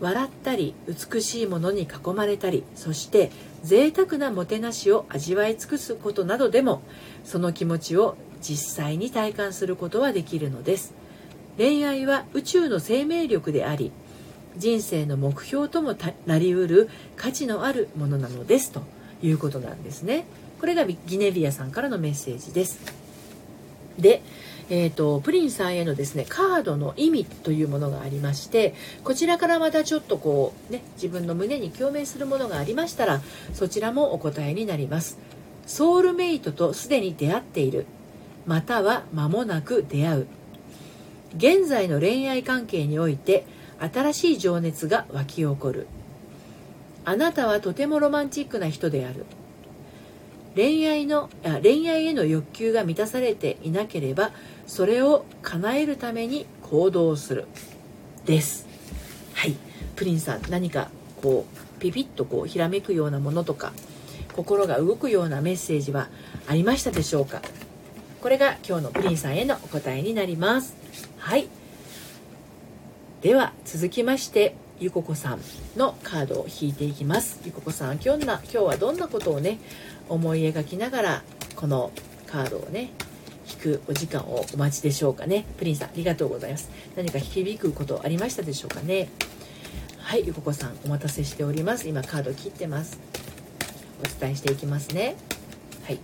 [0.00, 3.30] 笑ったり美しいものに囲まれたりそして
[3.62, 6.82] 贅沢なもてなしを味わい尽くすことなどでも
[7.24, 10.92] その気持ちを実際に体感することはできるのです。
[11.56, 13.92] 恋愛は宇宙の生命力であり
[14.56, 18.70] 人生の目標ともなりうる価値のあるものなのです。
[18.70, 18.82] と
[19.22, 20.26] いうことなんですね。
[20.60, 22.80] これがギネビアさんからのメッセージです。
[23.98, 24.22] で
[24.70, 33.20] えーと、プリンさんへのですねカードの意味というものがありましてこちらからまたちょっとこうね自分の胸に共鳴するものがありましたら
[33.52, 35.18] そちらもお答えになります。
[35.66, 37.86] ソウルメイトとすでに出会っている。
[38.46, 40.26] または間もなく出会う。
[41.36, 43.46] 現在の恋愛関係において
[43.80, 45.86] 新しい情熱が湧き起こる。
[47.06, 49.24] あなたはとてもロマンチックな人である。
[50.54, 51.30] 恋愛の
[51.62, 54.30] 恋愛への欲求が満たされていなければ
[54.66, 57.46] それを叶えるために行動する
[58.24, 58.66] です。
[59.34, 59.54] はい。
[59.96, 60.88] プリンさん何か
[61.22, 63.72] こうピピッとこうひらめくようなものとか
[64.34, 66.08] 心が動くようなメッセージは
[66.48, 67.42] ありましたでしょうか？
[68.20, 70.74] これが今日のプリンさんへのお答えになります。
[71.18, 71.48] はい。
[73.20, 75.40] では続きましてゆここさん
[75.76, 77.40] のカードを引いていきます。
[77.44, 79.58] ゆここさん今日な今日はどんなことをね
[80.08, 81.22] 思い描きながら
[81.54, 81.92] この
[82.26, 82.90] カードをね
[83.48, 85.44] 引くお時間をお待ちでしょうかね。
[85.58, 86.70] プリンさんありがとうございます。
[86.96, 89.08] 何か響くことありましたでしょうかね。
[89.98, 91.88] はいゆここさんお待たせしております。
[91.88, 92.98] 今カード切ってます。
[94.00, 95.16] お伝えしていきますね。
[95.84, 95.98] はい。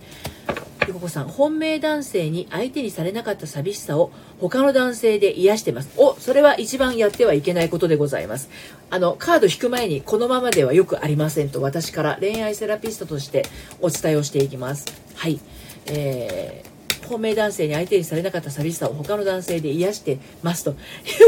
[0.87, 5.91] ゆここさん本命男性に相手にされなかった寂しさを他の男性で癒してます。
[5.97, 8.49] おそれは一番やってはいけないことでございます。
[8.89, 13.45] あのカード引く前にこのままではよくありませんと私から恋愛セラピストとして
[13.81, 14.85] お伝えをしていきます。
[15.15, 15.39] はい。
[15.85, 16.70] えー
[17.11, 20.73] 本命男性に相手にされなかった寂しさを他の男性で癒してますと い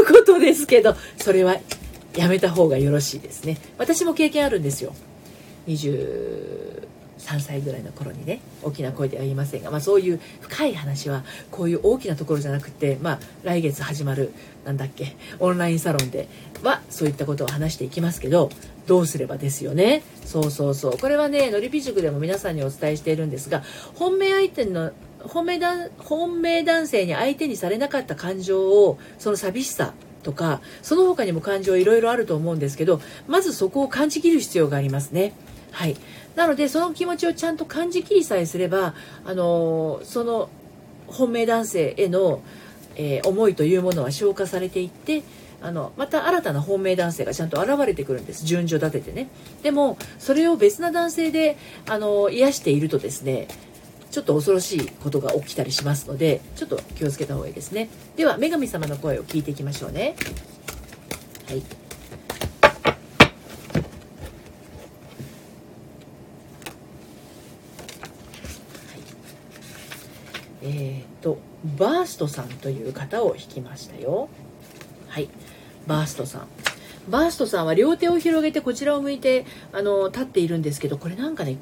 [0.02, 1.58] うことですけど、それは
[2.16, 3.58] やめた方がよろしいですね。
[3.76, 4.94] 私も経験あるんですよ。
[5.66, 6.86] 23
[7.38, 14.32] 歳ぐらいの頃にね、大きな声では言いませんが、まあそういう深い話は、こういう大きなところじゃなくて、まあ来月始まる、
[14.64, 16.28] なんだっけ、オンラインサロンで
[16.62, 18.48] は、そういったことを話していきますけど、
[18.86, 20.02] どうすればですよね。
[20.24, 20.98] そうそうそう。
[20.98, 23.62] これはね、のりぴ塾でも皆さんにお伝えしているんですが、
[23.94, 24.92] 本命相手の
[25.28, 35.34] 本命だ本命男性に相手にされなかった感情をその寂しさとかその他にも感情いろいろあると思うんですけどまずそこを感じきる必要がありますね。
[35.70, 35.96] はい、
[36.36, 40.48] なのでその気持ちをちゃんと感じきりさえすればあのその
[41.08, 42.42] 本命男性への、
[42.96, 45.22] えー、思いというものは消化されていって
[45.60, 48.44] あのまた新たな本命男性がちゃんと現れてくるんです。
[48.44, 49.28] 順序立ててね。
[49.62, 51.56] でもそれを別な男性で
[51.88, 53.48] あの癒しているとですね
[54.14, 57.88] ちょっと恐ろしいことが起きたりしますのでちょっと気をつけた方がいいですね。
[58.14, 60.14] では女神様の声を聞いていきましょうね。
[61.48, 61.62] はい。
[70.62, 71.38] えっ、ー、と
[71.76, 74.28] バーストさんという方を引きましたよ。
[75.08, 75.28] はい。
[75.88, 76.46] バーストさん。
[77.08, 81.58] バーストさんは両手を広げてこちらを向いてあの立っているんですけどこれなんかね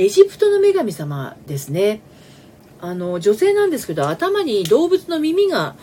[0.00, 2.00] エジプトの女神様ですね。
[2.80, 5.76] あの女性なんですけど頭に動物の耳が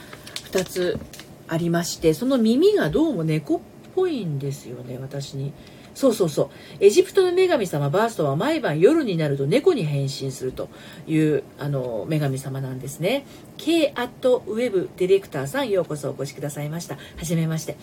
[0.52, 1.00] 2つ
[1.48, 3.60] ありましてその耳がどうも猫っ
[3.94, 5.54] ぽいんですよね私に。
[5.98, 6.50] そうそうそう。
[6.80, 10.70] エジプトの女神様バーストは毎晩夜になると猫に変身すると
[11.08, 13.26] いうあの女神様なんですね。
[13.58, 16.98] K アットウェブディレクターさんようこそお越しくださいました。
[16.98, 17.78] はじめまして。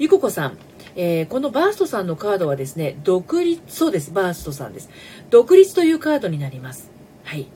[0.00, 0.58] ゆここさん、
[0.96, 4.90] えー、このバーストさんのカードはですね独立そうですバーストさんです。
[5.30, 6.90] 独立というカードになります。
[7.22, 7.46] はい。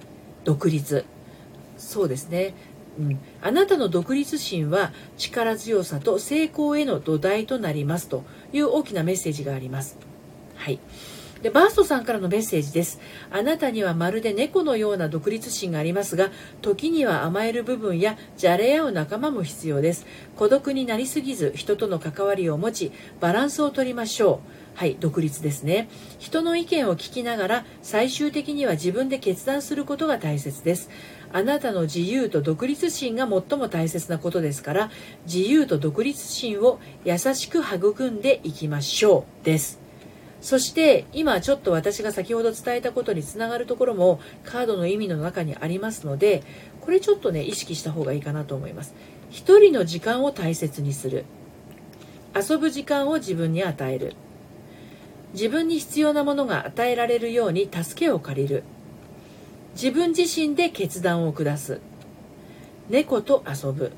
[0.44, 1.04] 独立。
[1.76, 2.54] そうですね。
[3.00, 8.22] うん、あなたの独立心は力強さと成功への土台となりますと
[8.52, 9.98] いう大きなメッセージがあります。
[10.64, 10.80] はい。
[11.42, 13.00] で、バーストさんからのメッセージです。
[13.30, 16.30] あなたにはまるで猫のような独立心がありますが、
[16.62, 20.06] 時には甘える部分やじゃれ合う仲間も必要です。
[20.36, 24.40] 孤独になりすぎず、人との関わりを持ち、バランスをとりましょ
[24.74, 24.78] う。
[24.78, 25.90] はい、独立ですね。
[26.18, 30.88] 人の意見を聞きながら、最終的には自分で決断することが大切です。
[31.34, 34.90] あなたの自由と独立心が最も大切なことですから
[35.26, 39.83] 自由と独立心を優しく育んでいきましょうです
[40.44, 46.42] そして今ちょっと私が先ほど伝えたことにつながるところもカードの意味の中にありますので
[46.82, 48.94] これちょっとね意識した方がいいかなと思います。
[49.30, 51.24] 一人の時間を大切にする。
[52.36, 54.16] 遊ぶ時間を自分に与える。
[55.32, 58.64] 自分に必要なものが与えられるように助けを借りる。
[59.72, 61.80] 自分自身で決断を下す。
[62.90, 63.92] 猫と遊ぶ。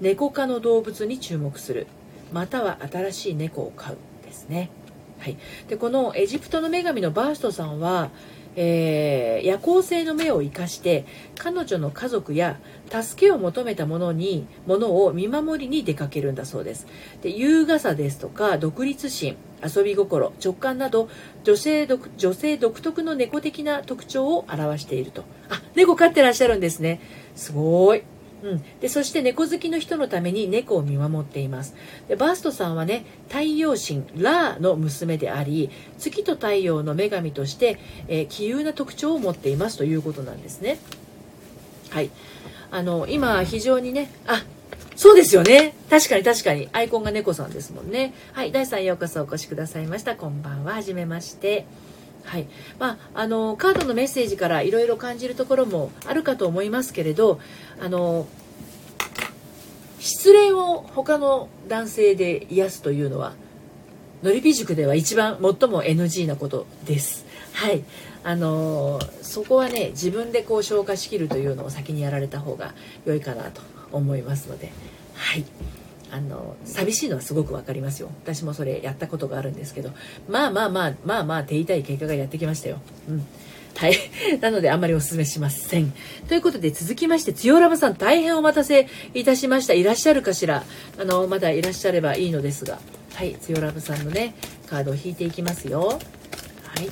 [0.00, 1.86] 猫科の動物に注目する。
[2.32, 4.70] または新しい猫を飼うですね、
[5.20, 5.36] はい、
[5.68, 8.10] でこのエジプトの女神のバーストさんは、
[8.56, 11.04] えー、夜行性の目を生かして
[11.36, 12.58] 彼女の家族や
[12.90, 16.86] 助けを求めた者にものを見守りに出かけるんだそうです。
[17.22, 21.10] で優雅さですとか独立心遊び心直感など
[21.44, 25.24] 女性独女性独特の猫的な特徴を表していると。
[25.50, 27.00] あ猫飼ってらっしゃるんですね。
[27.36, 28.02] すごい。
[28.42, 31.74] うん、でそして猫好きの人のために猫を見守っています
[32.08, 40.78] でバーストさんはね太陽神ラーの娘であり月と太陽の女神として、えー、奇遇な特徴を持っていますということなんですね
[41.90, 42.10] はい
[42.70, 44.42] あの今非常にねあ
[45.00, 45.72] そうですよね。
[45.88, 46.68] 確かに確かに。
[46.74, 48.12] アイコンが猫さんですもんね。
[48.34, 48.52] はい。
[48.52, 50.14] 第3ようこそお越しくださいました。
[50.14, 50.74] こんばんは。
[50.74, 51.64] はじめまして。
[52.30, 52.46] はい。
[52.78, 57.40] まあ、あの、カードのメッセージからいろいろ感じるところもあるかと思いますけれど、
[57.80, 58.28] あの、
[59.98, 63.32] 失恋を他の男性で癒すというのは、
[64.22, 67.26] のりぴ塾では一番最も NG なことです。
[67.52, 67.82] はい。
[68.22, 72.74] あのそこはね自分でこう消化しきるというのを先にやられた方が
[73.06, 73.62] 良いかなと
[73.92, 74.70] 思いますので
[75.14, 75.44] はい
[76.10, 79.90] あの寂しいのはすごく分かりますよ私もそれやったことがあるんですけど
[80.28, 83.26] まあまあまあまあまあ手痛い結果がやってきましたようん
[83.76, 83.96] はい。
[84.42, 85.94] なので、あんまりお勧めしません。
[86.28, 89.74] ということで、続きまして、つよラブさん、大変お待たせいたしました。
[89.74, 90.64] いらっしゃるかしら？
[90.98, 92.78] あの、まだいらっしゃればいいのですが。
[93.14, 93.36] はい。
[93.40, 94.34] つよラブさんのね、
[94.66, 95.98] カードを引いていきますよ。
[96.64, 96.90] はい。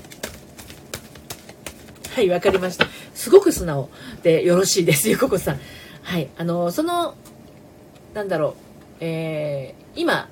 [2.14, 2.86] はい、わかりました。
[3.14, 3.90] すごく素直
[4.22, 5.10] でよろしいです。
[5.10, 5.60] ゆここさん。
[6.02, 7.14] はい、あのその
[8.14, 8.67] なんだろう、
[9.00, 10.28] えー、今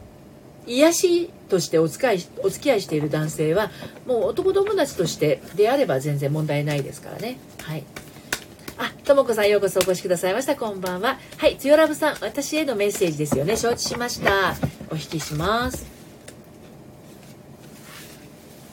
[0.67, 3.71] 癒しとしてお使いお付き合いしている男性は
[4.07, 7.39] もう男友達としてであれば全然問題ないですからね。
[7.63, 7.85] はい。
[8.79, 10.57] あともこさんようこそお越しくださいました。
[10.57, 11.19] こんばんは。
[11.39, 13.57] はいつよラブさん私へのメッセージですよね。
[13.57, 14.57] 承知しました。
[14.91, 15.87] お引きします。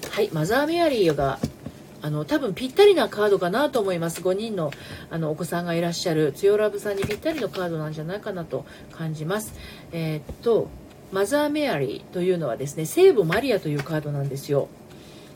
[0.10, 1.40] はいマザーメアリーが
[2.04, 4.22] あの多分ぴったりなカードかなと思います。
[4.22, 4.72] 5人の
[5.10, 6.34] あのお子さんがいらっしゃる。
[6.34, 9.54] つよラブさんにぴったりのカードなんじゃないかなと感じます。
[9.94, 10.68] えー、っと
[11.14, 14.68] マザーメアリーというのはですね聖母マリアというカードなんですよ。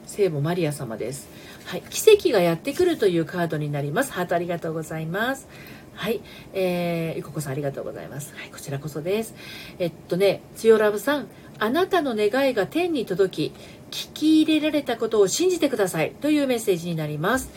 [0.06, 1.30] 聖母マリア様です。
[1.64, 1.84] はい。
[1.90, 4.12] 奇跡がやってくるというカードになります。
[4.12, 5.48] ハートありがとうございます。
[5.98, 6.22] はい、
[6.54, 8.34] えー、いここさんありがとうございます。
[8.36, 9.34] はい、こちらこそです。
[9.80, 13.54] えっとね、つよラブさん、あなたの願いが天に届き、
[13.92, 16.12] 聞き入れられたことを信じてください。
[16.22, 17.50] というメッセージになります。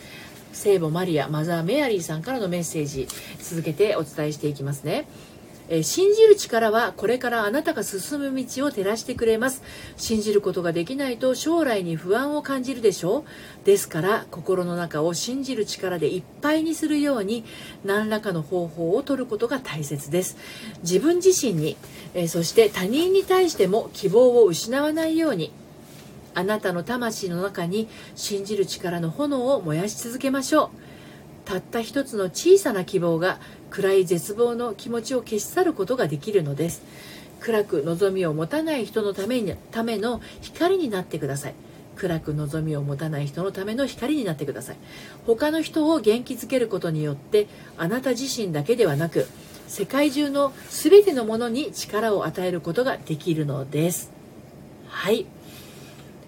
[0.53, 3.07] 聖母マリアマザー・メアリーさんからのメッセージ。
[3.39, 5.07] 続けてお伝えしていきますね。
[5.73, 9.63] え、信じる力はこれからあなたが進む道を照らしてくれます。
[9.95, 13.65] 信じることができないと将来に不安を感じるでしょう。
[13.65, 17.45] ですから心の中を信じる力でいっぱいにするように
[17.85, 20.35] 何らかの方法を取ることが大切です。
[20.83, 21.77] 自分自身に、
[22.13, 25.53] え、そして他人に対しても希望を失わないように
[26.33, 30.69] あなたの魂の中に信じる力の炎を燃やし続けましょう。
[31.45, 36.81] たった一つの小さな希望が暗い絶望の気持ちを消し去ることができるのです。
[37.39, 41.55] 暗く望みを持たない人のためにための光になってください。
[41.95, 44.77] 暗く望みを持たない人のための光になってください。
[45.25, 49.27] 他の人を元気づけることによってあなた自身だけではなく
[49.67, 54.11] 世界中の全てのものに力を与えることができるのです。
[54.87, 55.25] はい。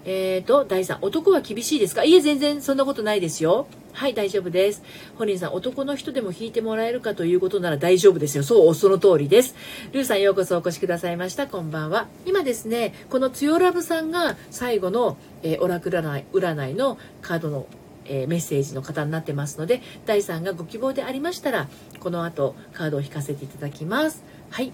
[0.04, 2.04] えーと、第3、男は厳しいですか？
[2.04, 3.66] いえ、全然そんなことないですよ。
[3.92, 4.82] はい、大丈夫です。
[5.16, 8.42] ホリンさん、男の人でも弾いてもらえるかということなら大丈夫ですよ。
[8.42, 9.54] そう、その通りです。
[9.92, 11.46] ルーさん、ようこそお越しくださいました。
[11.46, 12.08] こんばんは。
[12.26, 17.66] 今ですね、このつよラブさんが最後の、えー、オラクル占い占いのカードの
[18.06, 21.68] え、メッセージの方になってますので第3がご希望でありましたら
[22.00, 24.72] この後カードを引かせていただきますはい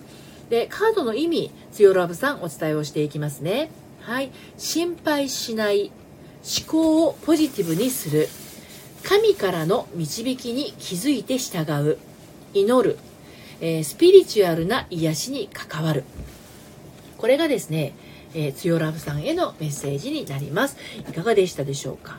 [0.48, 3.70] でカードの意味つよラブさんお伝えをしていきますね
[4.02, 4.30] はい。
[4.58, 5.92] 心配しない
[6.42, 8.28] 思考をポジティブにする。
[9.02, 11.98] 神からの導きに気づいて従う。
[12.52, 12.98] 祈る、
[13.60, 16.04] えー、スピリチュアルな癒しに関わる。
[17.16, 17.92] これがですね、
[18.34, 20.76] えー、つよラブさんへのメッセージになります。
[20.98, 22.18] いかがでしたでしょうか？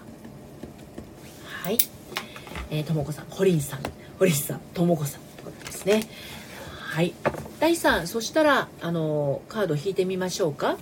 [1.64, 1.78] はい。
[2.70, 3.80] えー、ともこさんホリンさん。
[4.20, 5.22] ホリンさんともこさん。
[5.66, 6.08] ですね。
[6.78, 7.14] はい。
[7.60, 10.78] 第3そしたらあのカード引いてみましょうか？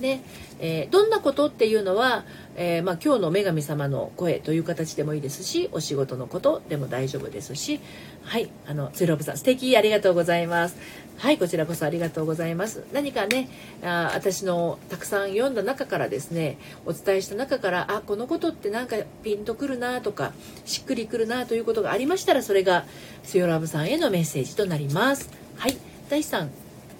[0.00, 0.22] ね。
[0.60, 2.24] えー、どんなことっていうのは、
[2.56, 7.80] えー、まあ、今日の女神様の声という形でもいいですしお仕事のことでも大丈夫ですし
[8.22, 10.76] はいあのゼロブさん素敵ありがとうございます。
[11.16, 12.84] はいこちらこそありがとうございます。
[12.92, 13.48] 何かね
[13.82, 20.32] あ私のたくさん読んだ中からですねお伝えした中からあこのことってなんかピンとくるなとか
[20.64, 22.84] しっくりくるなということがありましたらそれが
[23.22, 25.30] スヨラブさんへのメッセージとなります。
[25.56, 25.76] はい
[26.08, 26.48] 第3、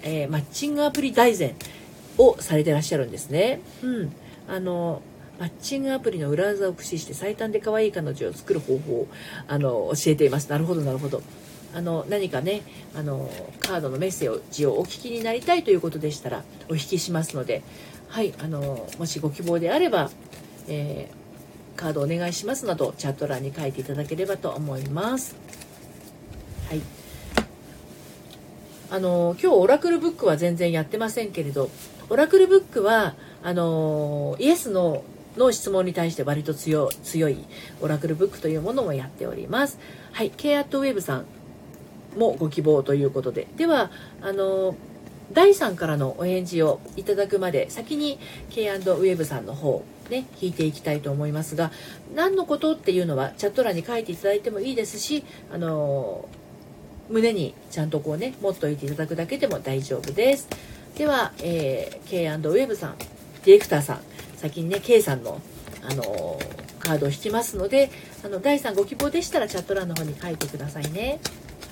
[0.03, 1.55] えー、マッチングアプリ大全。
[2.17, 3.61] をされてらっしゃるんですね。
[3.83, 4.13] うん、
[4.47, 5.01] あの
[5.39, 9.07] マッチングアプリの裏技を駆使して最短で可愛い彼女を作る方法を
[9.47, 10.49] あの教えています。
[10.49, 11.21] なるほどなるほど。
[11.73, 12.61] あの何かね
[12.95, 17.63] あのカードのメッセージをお聞きになりたいということでしたらお引きしますので、
[18.07, 20.09] はいあのもしご希望であれば、
[20.69, 25.35] えー、カードお願いしますなどチャット欄に書いていただければと思います。
[26.69, 26.81] はい。
[28.89, 31.69] あの今日オラクルブックは全然やってませんけれど
[32.09, 35.03] オラクルブックはあのイエスの
[35.37, 37.45] の質問に対して割と強強い
[37.81, 39.77] オラクルブックというものもやっております。
[40.13, 41.25] はい、K アットウェブさん
[42.17, 43.91] もご希望ということで、では
[44.21, 44.75] あの
[45.33, 48.19] 第3からのお返事をいただくまで先に
[48.51, 51.71] K& ウェブさんの方ね引いていきたいと思いますが、
[52.15, 56.29] 何のことっていうのはチャット欄に書いていただいてもいいですし、あの
[57.09, 60.47] 胸にちゃんとこうね持っておいていただくだけでも大丈夫です。
[60.97, 63.99] では、えー、K& ウェブさんディレクターさん
[64.37, 65.41] 先にね K さんの、
[65.81, 67.89] あのー、カードを引きますので
[68.23, 71.19] あの第3ご希望でしたらチャット欄の方に書いてくださいね。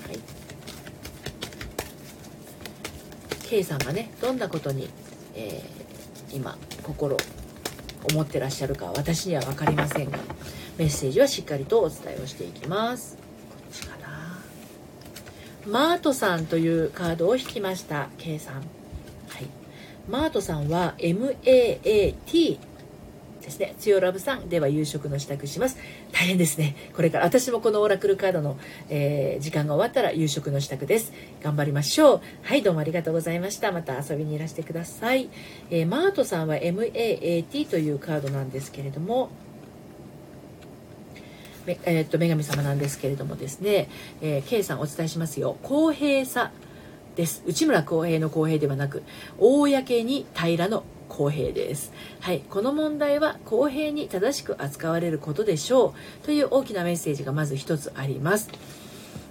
[0.06, 0.18] はい。
[3.48, 4.88] K さんがねどんなことに、
[5.34, 7.16] えー、今心
[8.10, 10.18] 思ってらっしゃるか私には分かりませんが
[10.76, 13.16] メッセージはしっかりとお伝えをしていきます。
[13.16, 13.22] こ
[13.70, 14.38] っちかな。
[15.66, 18.83] マートさんというカードを引きました K さん。
[20.08, 22.58] マートさんは MAAT
[23.44, 23.74] ですね。
[23.78, 25.78] 強ラブさんでは夕食の支度します。
[26.12, 26.76] 大変ですね。
[26.94, 28.56] これから私もこのオラクルカードの、
[28.88, 31.12] えー、時間が終わったら夕食の支度です。
[31.42, 32.20] 頑張りましょう。
[32.42, 33.72] はい、どうもありがとうございました。
[33.72, 35.28] また遊びにいらしてください。
[35.70, 39.30] えー、マートさんは MAAT というカードなんですけれども、
[41.66, 43.88] えー、っと女神様なんですけれどもですね、
[44.20, 46.50] えー、K さんお伝えしますよ公平さ
[47.16, 49.02] です内村航平の公平ではなく
[49.38, 51.92] 公に平の公平です。
[52.20, 58.48] はい、この問題は公平に正しく扱われることでしょうという大きなメッセージがまず1つあります。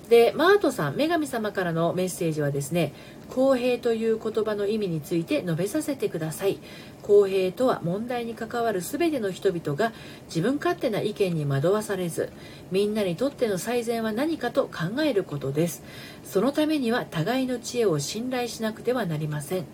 [0.09, 2.93] でマートさん女神様からのメッセージはですね
[3.29, 6.59] 公平という言葉の意味について述べさせてください。
[7.01, 9.91] 公平とは問題に関わる全ての人々が
[10.27, 12.29] 自分勝手な意見に惑わされず
[12.71, 15.83] みんなにとっての最善は何かと考えることです。
[16.23, 19.65] そのためには互いの知恵を信頼しなくてはなりません。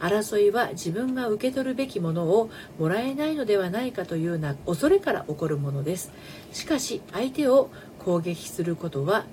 [0.00, 6.10] 争いは自分が受け取るべきものをもらえないのではないかというな恐れから起こるものです。
[6.52, 9.26] しかし相手を攻撃することは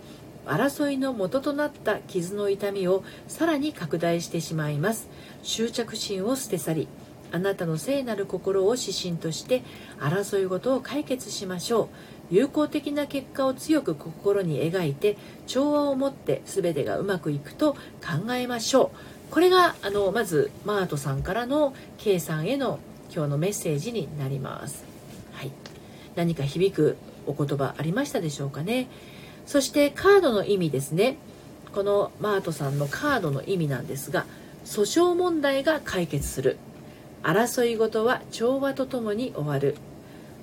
[0.48, 5.10] 争いの元となった傷の痛みをさらに拡大してしまいます。
[5.43, 6.88] 執着心を捨て去り
[7.32, 9.62] あなたの聖なる心を指針として
[10.00, 11.88] 争い事を解決しましょう。
[12.30, 19.34] 有効的な結果を強く心に描いて調和を持って全てがうまくいくと考えましょう。
[19.34, 22.80] これがあのまずマートさんからの K さんへの
[23.14, 24.86] 今日のメッセージになります、
[25.34, 25.52] はい、
[26.16, 28.88] 何か響くお言葉ありましたでしょうかね？
[29.48, 31.18] そしてカードの意味ですね。
[31.74, 34.26] このマートさんのカードの意味なんですが
[34.66, 34.82] 訴
[35.12, 36.58] 訟問題が解決する。
[37.24, 39.76] 争い事は調和とともに終わる。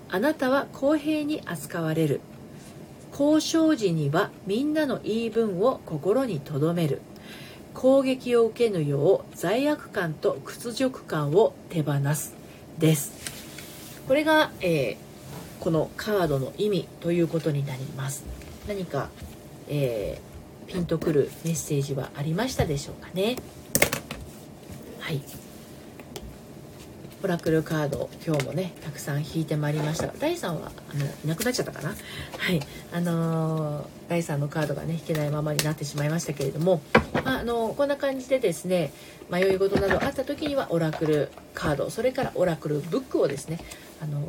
[0.08, 2.20] あなたは公平に扱われる。
[3.12, 7.00] 交渉時にはみんなの言い分を心に留める。
[7.74, 12.34] 攻撃を受けぬよう罪悪感と屈辱感を手放す
[12.78, 13.12] です。
[14.08, 18.43] これが、えー、このカードの意味ということになります。
[18.66, 19.10] 何か、
[19.68, 23.36] えー、ピンとくるメッセージはありましたでしょうかね。
[25.00, 25.20] はい。
[27.22, 31.94] オラクルカード今日もねたくさん引いてまいりました第3はあのいなくなっちゃったかな。
[32.38, 32.60] はい。
[32.92, 36.80] あのー、第3のカードがね引けないままになってしまいましたけれども、
[37.12, 38.92] まあ、あのー、こんな感じでですね
[39.30, 43.58] 迷い事などあった時にはオラクルカードそれからオラクルブックをですね
[44.02, 44.26] あの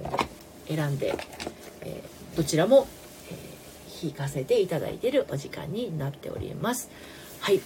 [0.67, 1.15] ー、選んで、
[1.81, 2.01] え
[2.35, 2.87] どちらも、
[4.03, 6.89] え引かせていただいているお時間になっております
[7.39, 7.61] はい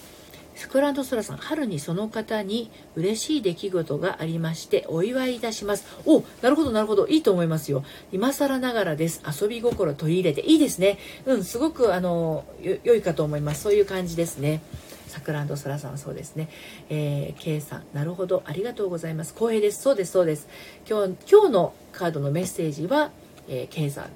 [0.60, 5.86] スクランドソラさん、春にその方に嬉しい出来事がありましてお祝いいたします。
[6.06, 7.08] お、なるほど、なるほど。
[7.08, 7.86] いいと思いますよ。
[8.12, 9.24] 今更ながらです。
[9.26, 10.42] 遊び心取り入れて。
[10.42, 10.98] いいですね。
[11.26, 12.44] うん、すごく、あの、
[12.84, 13.62] 良いかと思います。
[13.62, 14.60] そういう感じですね。
[15.08, 16.50] サクランドソラさん、そうですね。
[16.90, 18.44] えー、K さん、なるほど。
[18.46, 19.34] ありがとうございます。
[19.34, 19.82] 光栄です。
[19.82, 20.50] そうです、そうです。
[20.86, 23.12] 今日、今日のカードのメッセージは、
[23.48, 24.10] えー、K さん、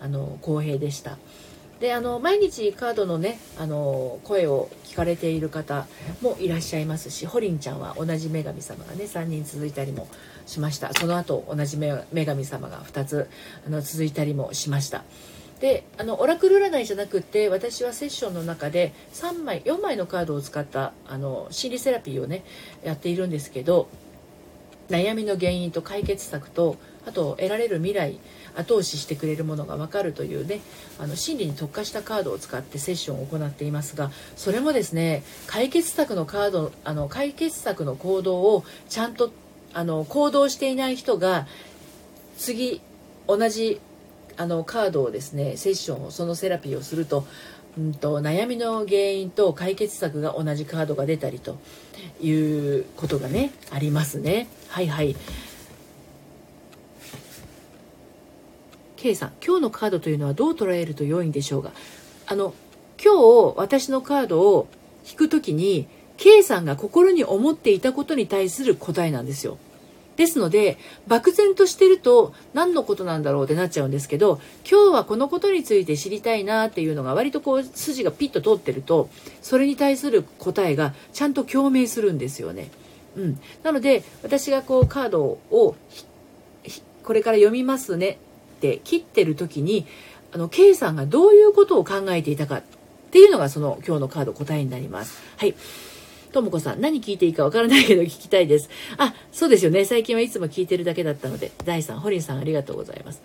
[0.00, 1.18] あの、公平でした。
[1.84, 5.86] であの毎日カードのねあの声を聞かれている方
[6.22, 10.08] もいらっしゃいますしホリンちゃんは同じ女神様がね3人続いたりも
[10.46, 10.94] しました。
[10.94, 13.28] その後同じ女神様が2つ
[13.66, 15.04] あの続いたりもしました。
[15.60, 22.44] であのオラクル占いじゃなくて私はセッションの中で3枚4枚のカードを使ったあの心理セラピーをね
[22.82, 23.90] やっているんですけど
[24.88, 26.76] 悩みの原因と解決策と
[27.06, 28.18] あと得られる未来
[28.56, 30.60] 後押ししてくれるものが分かるというね
[30.98, 39.32] あの心理に特化したカードを使ってセッションを行っていますがそれもですね解決策のカードあの解決策の行動をちゃんと
[39.72, 41.46] あの行動していない人が
[42.38, 42.80] 次
[43.26, 43.80] 同じ
[44.36, 47.26] あのカードをですねセッションをそのセラピーをすると
[47.76, 51.58] うんと悩みの原因と解決策が同じカードが出たりと
[52.20, 54.46] いうことがねありますね。
[54.68, 55.16] はいはい
[59.04, 61.72] K さん今日のカードというのはどう捉えると良いんでしょうが
[62.26, 62.54] あの
[62.98, 63.12] 今
[63.52, 64.66] 日私のカードを
[65.06, 65.86] 引く時に
[66.16, 69.58] K さんが心に思っていたことに対する答えなんですよ。
[70.16, 79.10] ですので漠然としてると何のことなんだろうってなっちゃうんですけど今日はこのことについて知りたいなっていうのが割とこう筋がピッと通ってると
[79.42, 82.70] それに対する答えがちゃんと共鳴するんですよね。
[83.16, 85.76] うん、なので私がこうカードを
[87.02, 88.18] これから読みますね
[88.54, 89.86] って切ってる時に
[90.32, 92.62] あの K さんがどういうことを考えていたかっ
[93.10, 95.22] ていうのがその今日のカード答えになります。
[95.36, 95.54] はい。
[96.32, 98.68] ともこさん、何聞いていいかわからないけど聞きたいです。
[98.98, 99.84] あ、そうですよね。
[99.84, 103.22] 最近はいつも聞いてるだけだったので、第3、ホリンさんありがとうございます。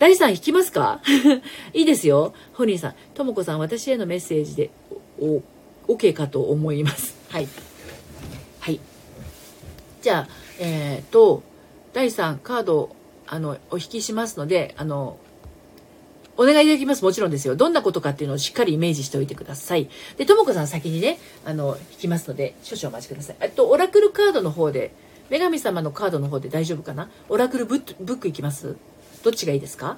[0.00, 1.00] 第3引きますか？
[1.72, 2.34] いいですよ。
[2.54, 2.94] ホリンさん。
[3.14, 4.70] ともこさん、私へのメッセージで、
[5.20, 5.42] お、
[5.86, 7.14] OK かと思います。
[7.28, 7.48] はい。
[8.58, 8.80] はい。
[10.02, 10.28] じゃあ、
[10.58, 11.44] えっ、ー、と、
[11.92, 12.95] 第3、カード
[13.26, 15.18] あの、お引きしますので、あの、
[16.36, 17.02] お願いできます。
[17.02, 17.56] もちろんですよ。
[17.56, 19.88] どんなことかっていうのをしっかりイメージしておいてください。
[20.18, 23.36] で、ともこさん先にね、あの、引きますので、少々お待ちください。
[23.40, 24.92] えっと、オラクルカードの方で、
[25.30, 27.10] 女神様のカードの方で大丈夫かな？
[27.28, 28.76] オラクルブッブックいきます？
[29.24, 29.96] どっちがいいですか？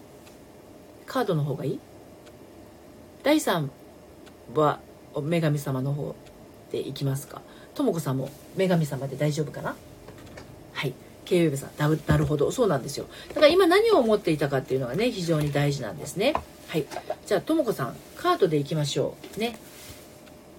[1.05, 1.81] カードの方がいい？
[3.25, 3.69] 第3
[4.55, 4.81] は
[5.15, 6.15] 女神様の方
[6.73, 7.43] でいきますか？
[7.75, 9.77] ともこさんも女神様で大丈夫かな？
[10.73, 10.95] はい。
[11.29, 16.33] 経営部さんななるほどそうなんですよだから今何を思っていたかっていうのがね非常に大事なんですね
[16.69, 16.87] はい
[17.27, 19.59] じゃあともこさんカードでいきましょうね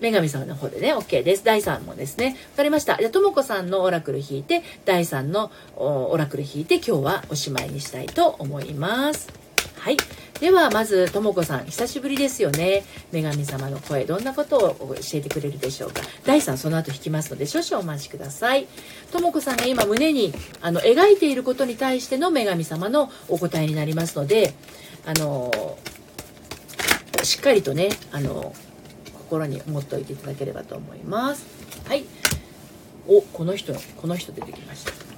[0.01, 1.43] 女神様の方でね、OK です。
[1.43, 2.37] 第3もですね。
[2.51, 2.97] わかりました。
[2.97, 9.27] じゃあ、ともこさんのオラクル引いて、第3のオラクル引いて、今日はおしまいにしたいと思います。
[9.77, 9.97] はい。
[10.39, 12.83] では、まず、ともこさん、久しぶりですよね。
[13.11, 16.01] 女神様の声、どんなことを教えてくれるでしょうか。
[16.25, 18.67] 第3、その後引きますので、少々お待ちください。
[19.11, 24.53] ともこさんが今、胸に、あの、描いていることに対しての女神様のお答えになりますので、
[25.05, 25.77] あの、
[27.23, 28.53] しっかりとねあの
[29.13, 31.45] 心に持っておいていただければと思います
[31.87, 32.05] はい
[33.07, 35.08] おこの人この人出てきました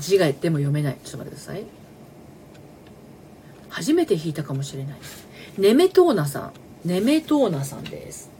[0.00, 0.96] 字がでも読めない。
[1.04, 1.64] ちょっと待ってください。
[3.68, 4.96] 初めて弾いたかもしれない。
[5.58, 6.52] ネメトーナさん。
[6.84, 8.30] ネメトーナさんです。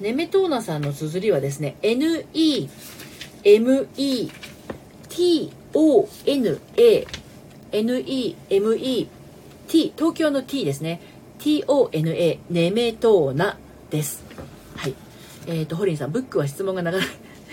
[0.00, 2.68] ネメトーナさんの綴りはですね NEMETONA
[7.72, 9.08] NEMET
[9.68, 11.00] 東京の T ですね。
[11.38, 13.58] TONA ネメトーナ
[13.90, 14.24] です。
[14.76, 14.94] はい。
[15.46, 17.02] えっ、ー、とホリンさんブックは質問が長い。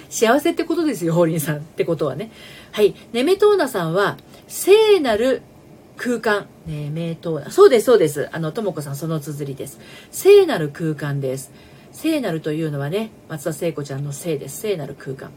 [0.10, 2.32] 幸せってことですよホリンさんってことはね。
[2.72, 4.18] はいネメトーナさんは
[4.48, 5.42] 聖なる
[6.00, 6.48] 空間。
[6.66, 7.52] ね名刀。
[7.52, 8.30] そうです、そうです。
[8.32, 9.80] あの、ともこさん、その綴りです。
[10.12, 11.52] 聖なる空間です。
[11.92, 14.62] 聖なるというのはね、松田聖子ちゃんの聖です。
[14.62, 15.32] 聖なる空間。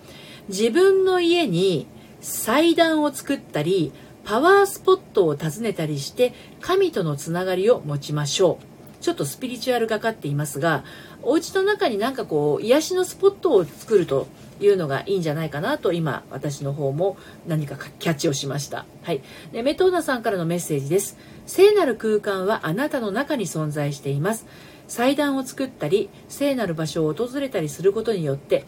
[0.48, 1.88] 自分の家に
[2.20, 3.92] 祭壇を作ったり、
[4.24, 9.02] パワースポットを訪ねたりして、神とのつながりを持ちましょう。
[9.02, 10.84] ちょっとスピリチュアルがかっていますが、
[11.22, 14.28] お家の中になんかこう、癒しのスポットを作ると
[14.66, 18.86] いうのがいいんじゃないかなと今私の方も何かキャッチをしました。
[19.02, 19.22] はい。
[19.52, 21.16] でメトーナさんからのメッセージです。
[21.46, 24.46] 聖なる空間はあなたの中に存在しています。
[24.88, 28.64] 祭壇を作ったり聖なる場所を訪れたりすることによって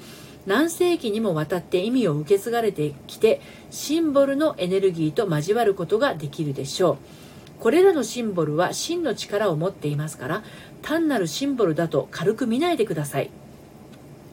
[0.46, 3.40] 何世紀にもわたって意味を受け継がれてきて
[3.70, 6.96] シンボルのエネルギーと交わることができるでしょう。
[7.60, 10.42] これらのシンボルは真の力を持っていますから
[10.82, 13.30] 単なるシンボルだと軽く見ないでください。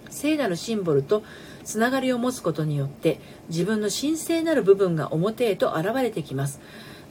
[0.10, 1.24] 聖なるシンボルと
[1.64, 6.60] つながりを持つことによって自分の神聖なる部分が表へと現れてきます。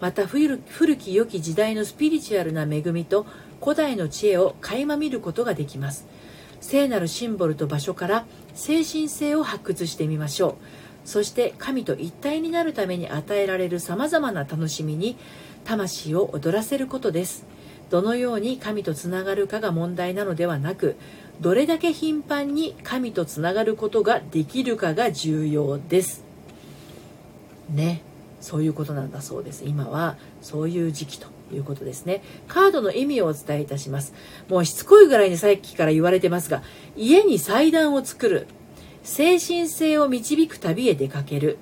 [0.01, 0.59] また古
[0.97, 3.27] き良き時代のスピリチュアルな恵みと
[3.63, 6.07] 古代の知恵を垣間見ることができます。
[6.61, 10.55] 聖なるシンボルと場所から精神性を発掘してみましょう。
[11.05, 15.17] そして神と一体になるために与えられるさまざまな楽しみに
[15.65, 17.47] 魂を踊らせることです。
[17.91, 20.97] どのように神とつながるかが問題なのではなく
[21.41, 26.22] どれだけ頻繁に神とつながることができるかが重要です。
[27.70, 28.03] ね。
[28.41, 29.64] そういうことなんだそうです。
[29.64, 32.22] 今はそういう時期ということですね。
[32.47, 34.12] カードの意味をお伝えいたします。
[34.49, 36.62] もうしつこいぐらいにさっきから言われてますが
[36.97, 38.47] 家に祭壇を作る。
[39.03, 41.57] 精神性を導く旅へ出かける。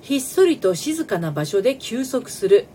[0.00, 2.66] ひっそりと静かな場所で休息する。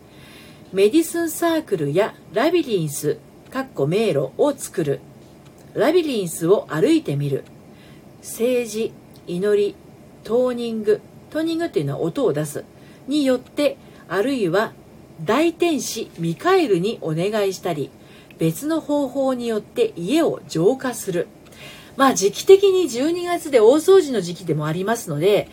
[0.72, 3.18] medicine circle やラビリンス
[3.52, 5.00] かっこ迷路を作る。
[5.78, 7.44] ラビリンスを歩いてみる。
[8.22, 8.94] 政治
[9.28, 9.76] 祈り
[10.24, 12.66] toning。toning っていうのは音を出す。
[13.08, 14.72] によってあるいは
[15.24, 17.92] 大天使ミカエルにお願いしたり
[18.40, 21.28] 別の方法によって家を浄化する。
[21.96, 25.48] まあ時期的に12月で大掃除の時期でもありますので、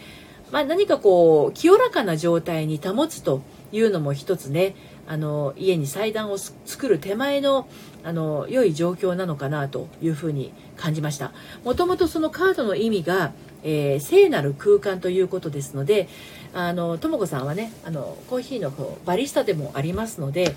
[0.51, 4.75] まあ、何かこう清らかな状態に保つというのも一つね
[5.07, 7.69] あの家に祭壇を作る手前の
[8.03, 11.33] あの良い状況なのかなというふうに感じました。
[11.65, 13.33] もともとそのカードの意味が、
[13.63, 16.09] えー、聖なる空間ということですので
[16.53, 18.71] あのとも子さんはねあのコーヒーの
[19.05, 20.55] バリスタでもありますので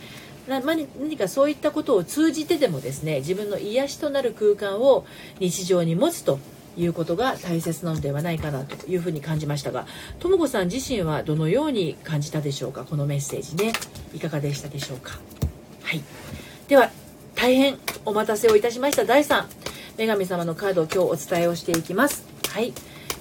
[0.47, 0.87] な何
[1.17, 5.05] かそういったことを通じてでもですね自分の癒しとなる空間を
[5.39, 6.39] 日常に持つと
[6.77, 9.87] いうことが大切なのではないかなというふうに感じましたが
[10.19, 12.85] とも子さん自身はどのように感じたでしょうか？
[12.85, 13.73] このメッセージね。
[14.13, 15.17] いかがでしたでしょうか？
[15.83, 16.03] はい。
[16.67, 16.91] では
[17.35, 19.05] 大変お待たせをいたしました。
[19.05, 19.45] 第3
[19.97, 22.25] 女神様のカードを今日お伝えをしていきます。
[22.49, 22.73] はい、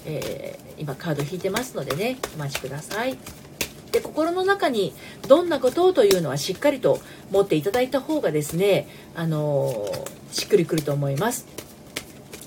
[0.05, 3.17] えー、今カード引いてますのでねお待ちください。
[3.91, 4.93] で心の中に
[5.27, 6.99] どんなことをというのはしっかりと
[7.31, 11.47] 持っていただいた方がですねあのー、しっくりくると思います。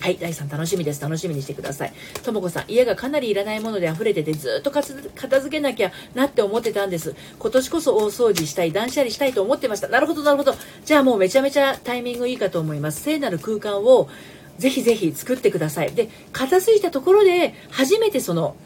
[0.01, 1.03] はい、第3楽しみです。
[1.03, 1.92] 楽しみにしてください。
[2.22, 4.94] ともこさん、家がかなりいらないもので溢れてて、ずっと片
[5.40, 7.14] 付けなきゃなって思ってたんです。
[7.38, 9.88] 今年こそ大掃除したい、断捨離したいと思ってました。
[9.88, 10.55] なるほど、なるほど。
[10.86, 13.03] じゃあもうめちゃめちゃタイミングいいかと思います。
[13.03, 14.09] 聖なる空間を
[14.57, 15.92] ぜひぜひ作ってください。
[15.92, 18.57] で、片付いたところで、初めてその、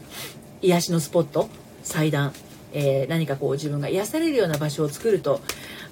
[0.62, 1.48] 癒しのスポット、
[1.82, 2.32] 祭壇、
[2.72, 5.40] えー、何かこう自分が癒されるような場所を作ると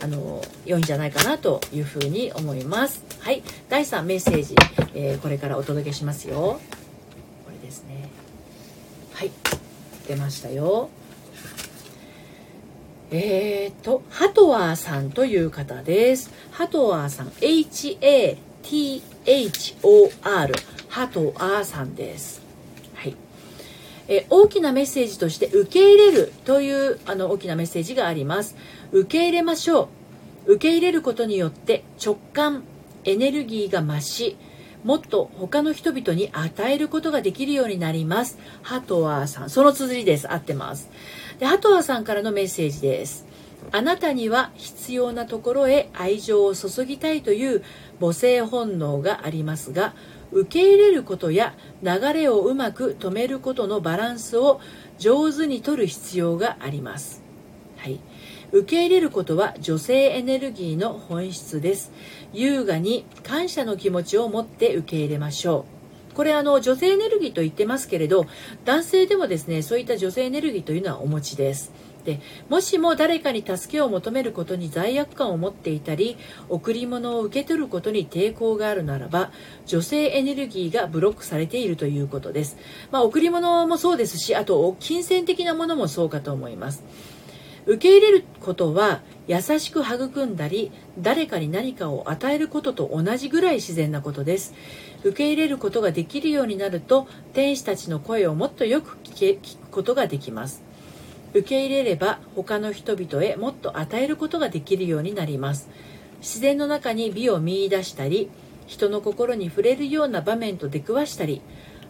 [0.02, 3.04] あの良いんじゃないかなというふうに思います。
[3.20, 3.42] はい。
[3.68, 4.56] 第3メッセージ、
[4.94, 6.60] えー、これからお届けしますよ。
[7.44, 8.08] これですね。
[9.12, 9.30] はい。
[10.08, 10.88] 出ましたよ。
[13.12, 16.32] えーと、ハトワーさんという方です。
[16.50, 18.42] ハトワーさん、H-A-T-H-O-R、
[20.88, 22.42] ハトワーさんです。
[24.08, 28.56] え大きなメッセージとして受け入れるというあの大きなメッセージがあります。
[28.92, 29.88] 受け入れましょ
[30.46, 30.54] う。
[30.54, 32.64] 受け入れることによって直感
[33.04, 34.36] エネルギーが増し
[34.84, 38.38] もっと他の人々に与えることができるようになります。
[38.62, 39.50] ハトワーさん。
[39.50, 40.32] その綴りです。
[40.32, 40.90] 合ってます。
[41.38, 43.26] でハトワーさんからのメッセージです。
[43.70, 47.62] あなたには必要なところへ愛情を注ぎたいという
[48.00, 49.94] 母性本能がありますが
[50.32, 54.60] 受け入れることや流れをうまく止めることのバランスを
[54.98, 57.22] 上手にとる必要があります、
[57.76, 58.00] はい、
[58.52, 61.90] 受け入れることは女性エネルギーの本質です。
[62.34, 65.64] 優雅に感謝の気持ちを持って受け入れましょ
[66.12, 66.14] う。
[66.14, 68.26] これあの女性エネルギーと言ってますけれど
[68.66, 71.72] 男性でもですねそういった女性エネルギーというのはお持ちです。
[72.04, 76.16] でもしも誰かに助けを求めることに罪悪感を持っていたり
[76.48, 79.30] 贈り物を受け取ることに抵抗があるならば
[79.66, 82.56] 女性エネルギーがブロックされているということです、
[82.90, 86.82] まあ、贈り物もそうですしあと金銭的なものもそうかと思います。
[87.64, 94.52] 受け入れることは優しく育んだり誰かに何かを与えることと同じぐらい自然なことです。
[95.04, 100.62] 受け入れることができるようになると天使たちの声をもっとよく聞くことができます。
[101.34, 105.68] 受け入れれば他の人々へもっと与えることができるようになります。
[106.20, 108.30] 自然の中に美を見いだしたり
[108.66, 111.42] 人の心に触れるような場面と出くわしたり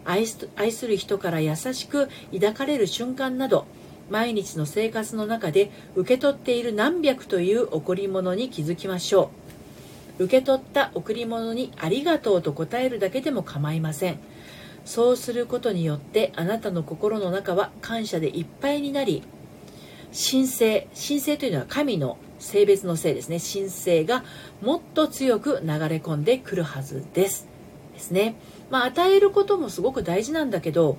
[0.05, 3.65] 愛する人から優しく抱かれる瞬間など
[4.09, 9.29] 毎日の生活の中で受け取っている何百という贈り物に気づきましょ
[10.19, 10.23] う。
[10.25, 14.19] 受け取った贈り物にありがとうと答えるだけでも構いません。
[14.85, 19.23] そうすることによってあなたの心の中は感謝でいっぱいになり
[20.13, 23.39] 神聖神聖というのは神の性別の性ですね。
[23.39, 24.23] 神聖が
[24.61, 27.47] もっと強く流れ込んでくるはずです。
[27.93, 28.35] ですね。
[28.69, 30.97] まあ与えることもすごく大事なんだけど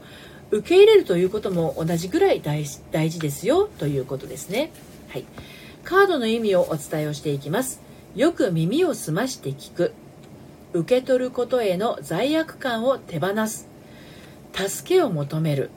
[0.50, 4.72] 受け入れるということも同じぐらい大事ですよということですね。
[5.08, 5.24] はい。
[5.84, 7.80] カードの意味をお伝えをしていきます。
[8.16, 9.92] よく耳を澄まして聞く。
[10.72, 13.73] 受け取ることへの罪悪感を手放す。
[14.54, 15.70] 助けを求める。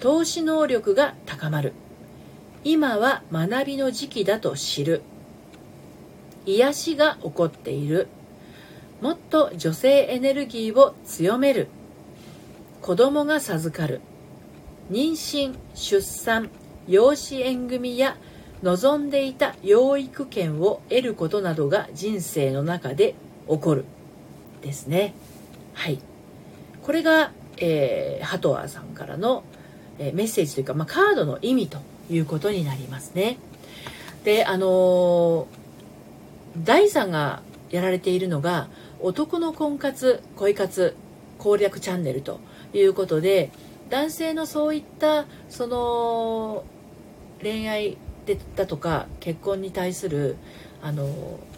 [0.00, 1.74] 投資能力が高まる。
[2.64, 5.02] 今は学びの時期だと知る。
[6.46, 8.08] 癒しが起こっている。
[9.02, 11.68] もっと女性エネルギーを強める。
[12.80, 14.00] 子供が授かる。
[14.90, 16.50] 妊娠出産
[16.86, 18.16] 養子縁組や
[18.62, 23.14] 望んでいた養育権を得ることなどが人生の中で
[23.46, 23.84] 起こる。
[24.62, 25.14] ですね。
[25.74, 25.98] はい。
[26.82, 29.44] これがえー、ハトワーさんからの、
[29.98, 31.78] えー、メッセージというか、まあ、カードの意味と
[32.10, 33.38] いうことになりますね。
[34.24, 35.46] であのー、
[36.64, 38.68] 第3がやられているのが
[39.00, 40.96] 男の婚活恋活
[41.38, 42.40] 攻略チャンネルと
[42.72, 43.50] いうことで
[43.90, 46.64] 男性のそういったその
[47.42, 50.36] 恋愛でだとか結婚に対する
[50.84, 51.08] あの、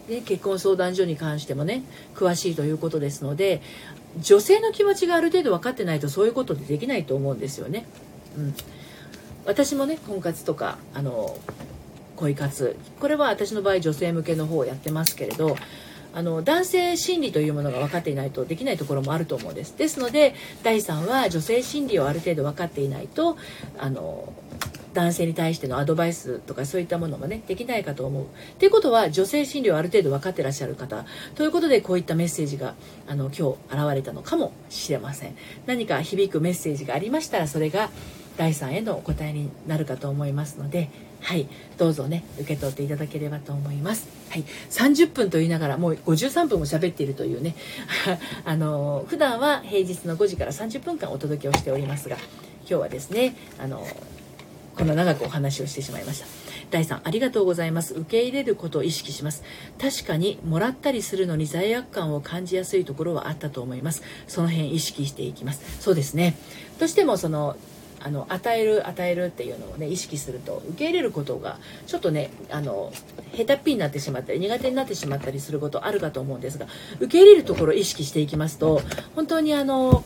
[0.07, 1.83] ね、結婚相談所に関してもね
[2.15, 3.61] 詳しいということですので
[4.19, 7.85] 女性の気持ちがある程度分かってないとそういうことでできないと思うんですよね。
[8.37, 8.55] うん、
[9.45, 11.37] 私もね婚活とかあの
[12.15, 12.75] 恋活。
[12.99, 15.55] これは私の場合女性向けの方をやってますけれど
[16.13, 19.77] あの男性心理というものが分かっていないとできないところもあると思うんです。
[19.77, 20.33] ですので
[20.63, 23.37] 第3は女性心理をある程度分かっていないと
[23.77, 24.33] あの
[24.97, 28.23] 男性に対してのアドバイスとかそういったものもねできないかと思う。
[28.23, 28.27] っ
[28.57, 31.05] ていうことは女性心理をある程度分かってらっしゃる方。
[31.35, 32.73] ということでこういったメッセージが
[33.07, 35.37] あの今日現れたのかもしれません。
[35.67, 37.91] 何か響くメッセージがありましたらそれが
[38.37, 40.89] 第3へのお答えになるかと思いますので
[41.21, 41.47] はい。
[41.77, 44.07] どうぞね受け取っていただければと思います。
[44.31, 44.45] はい。
[44.71, 47.53] 30分と言いながらもう53分も喋っているというね。
[48.45, 52.15] あの普段は平日の5時から30分間お届けをしておりますが
[52.61, 53.85] 今日はですねあの
[54.77, 56.27] こんな長くお話をしてしまいました。
[56.69, 57.95] 第3ありがとうございます。
[57.95, 59.43] 受け入れることを意識します。
[59.81, 64.03] 確かにもらったりするのに罪悪感を感じやすいところはあったと思います。
[64.27, 65.81] その辺意識していきます。
[65.81, 66.35] そうですね。
[66.79, 67.57] どうしてもその
[67.99, 71.57] あの与える与えるっていうのをね意識すると受け入れることが
[71.87, 72.93] ちょっとねあの
[73.35, 76.67] 下手っぴになってしまったり苦手になってしまったりすることあるかと思うんですが
[76.99, 78.81] 受け入れるところを意識していきますと
[79.15, 80.03] 本当にあの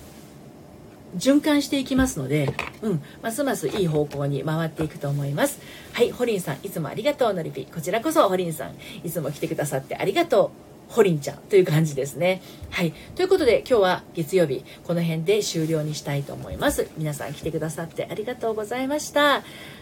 [1.18, 5.59] 循環していきますので、うん、ますますいい方向に回っていくと思います。
[5.93, 7.66] はい、ホリンさん、いつもありがとう、のりぴ。
[7.66, 10.72] こちらこそ、ホリンさん、いつも来てくださってありがとう。
[10.91, 12.41] ホリンちゃんという感じですね。
[12.70, 12.91] はい。
[13.16, 16.89] ということで今日は月曜日この辺で終了にしたいと思います。
[16.97, 19.41] 皆さん来てくださってありがとうございました。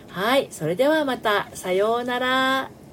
[0.10, 0.48] はい。
[0.52, 1.50] それではまた。
[1.56, 2.89] さようなら。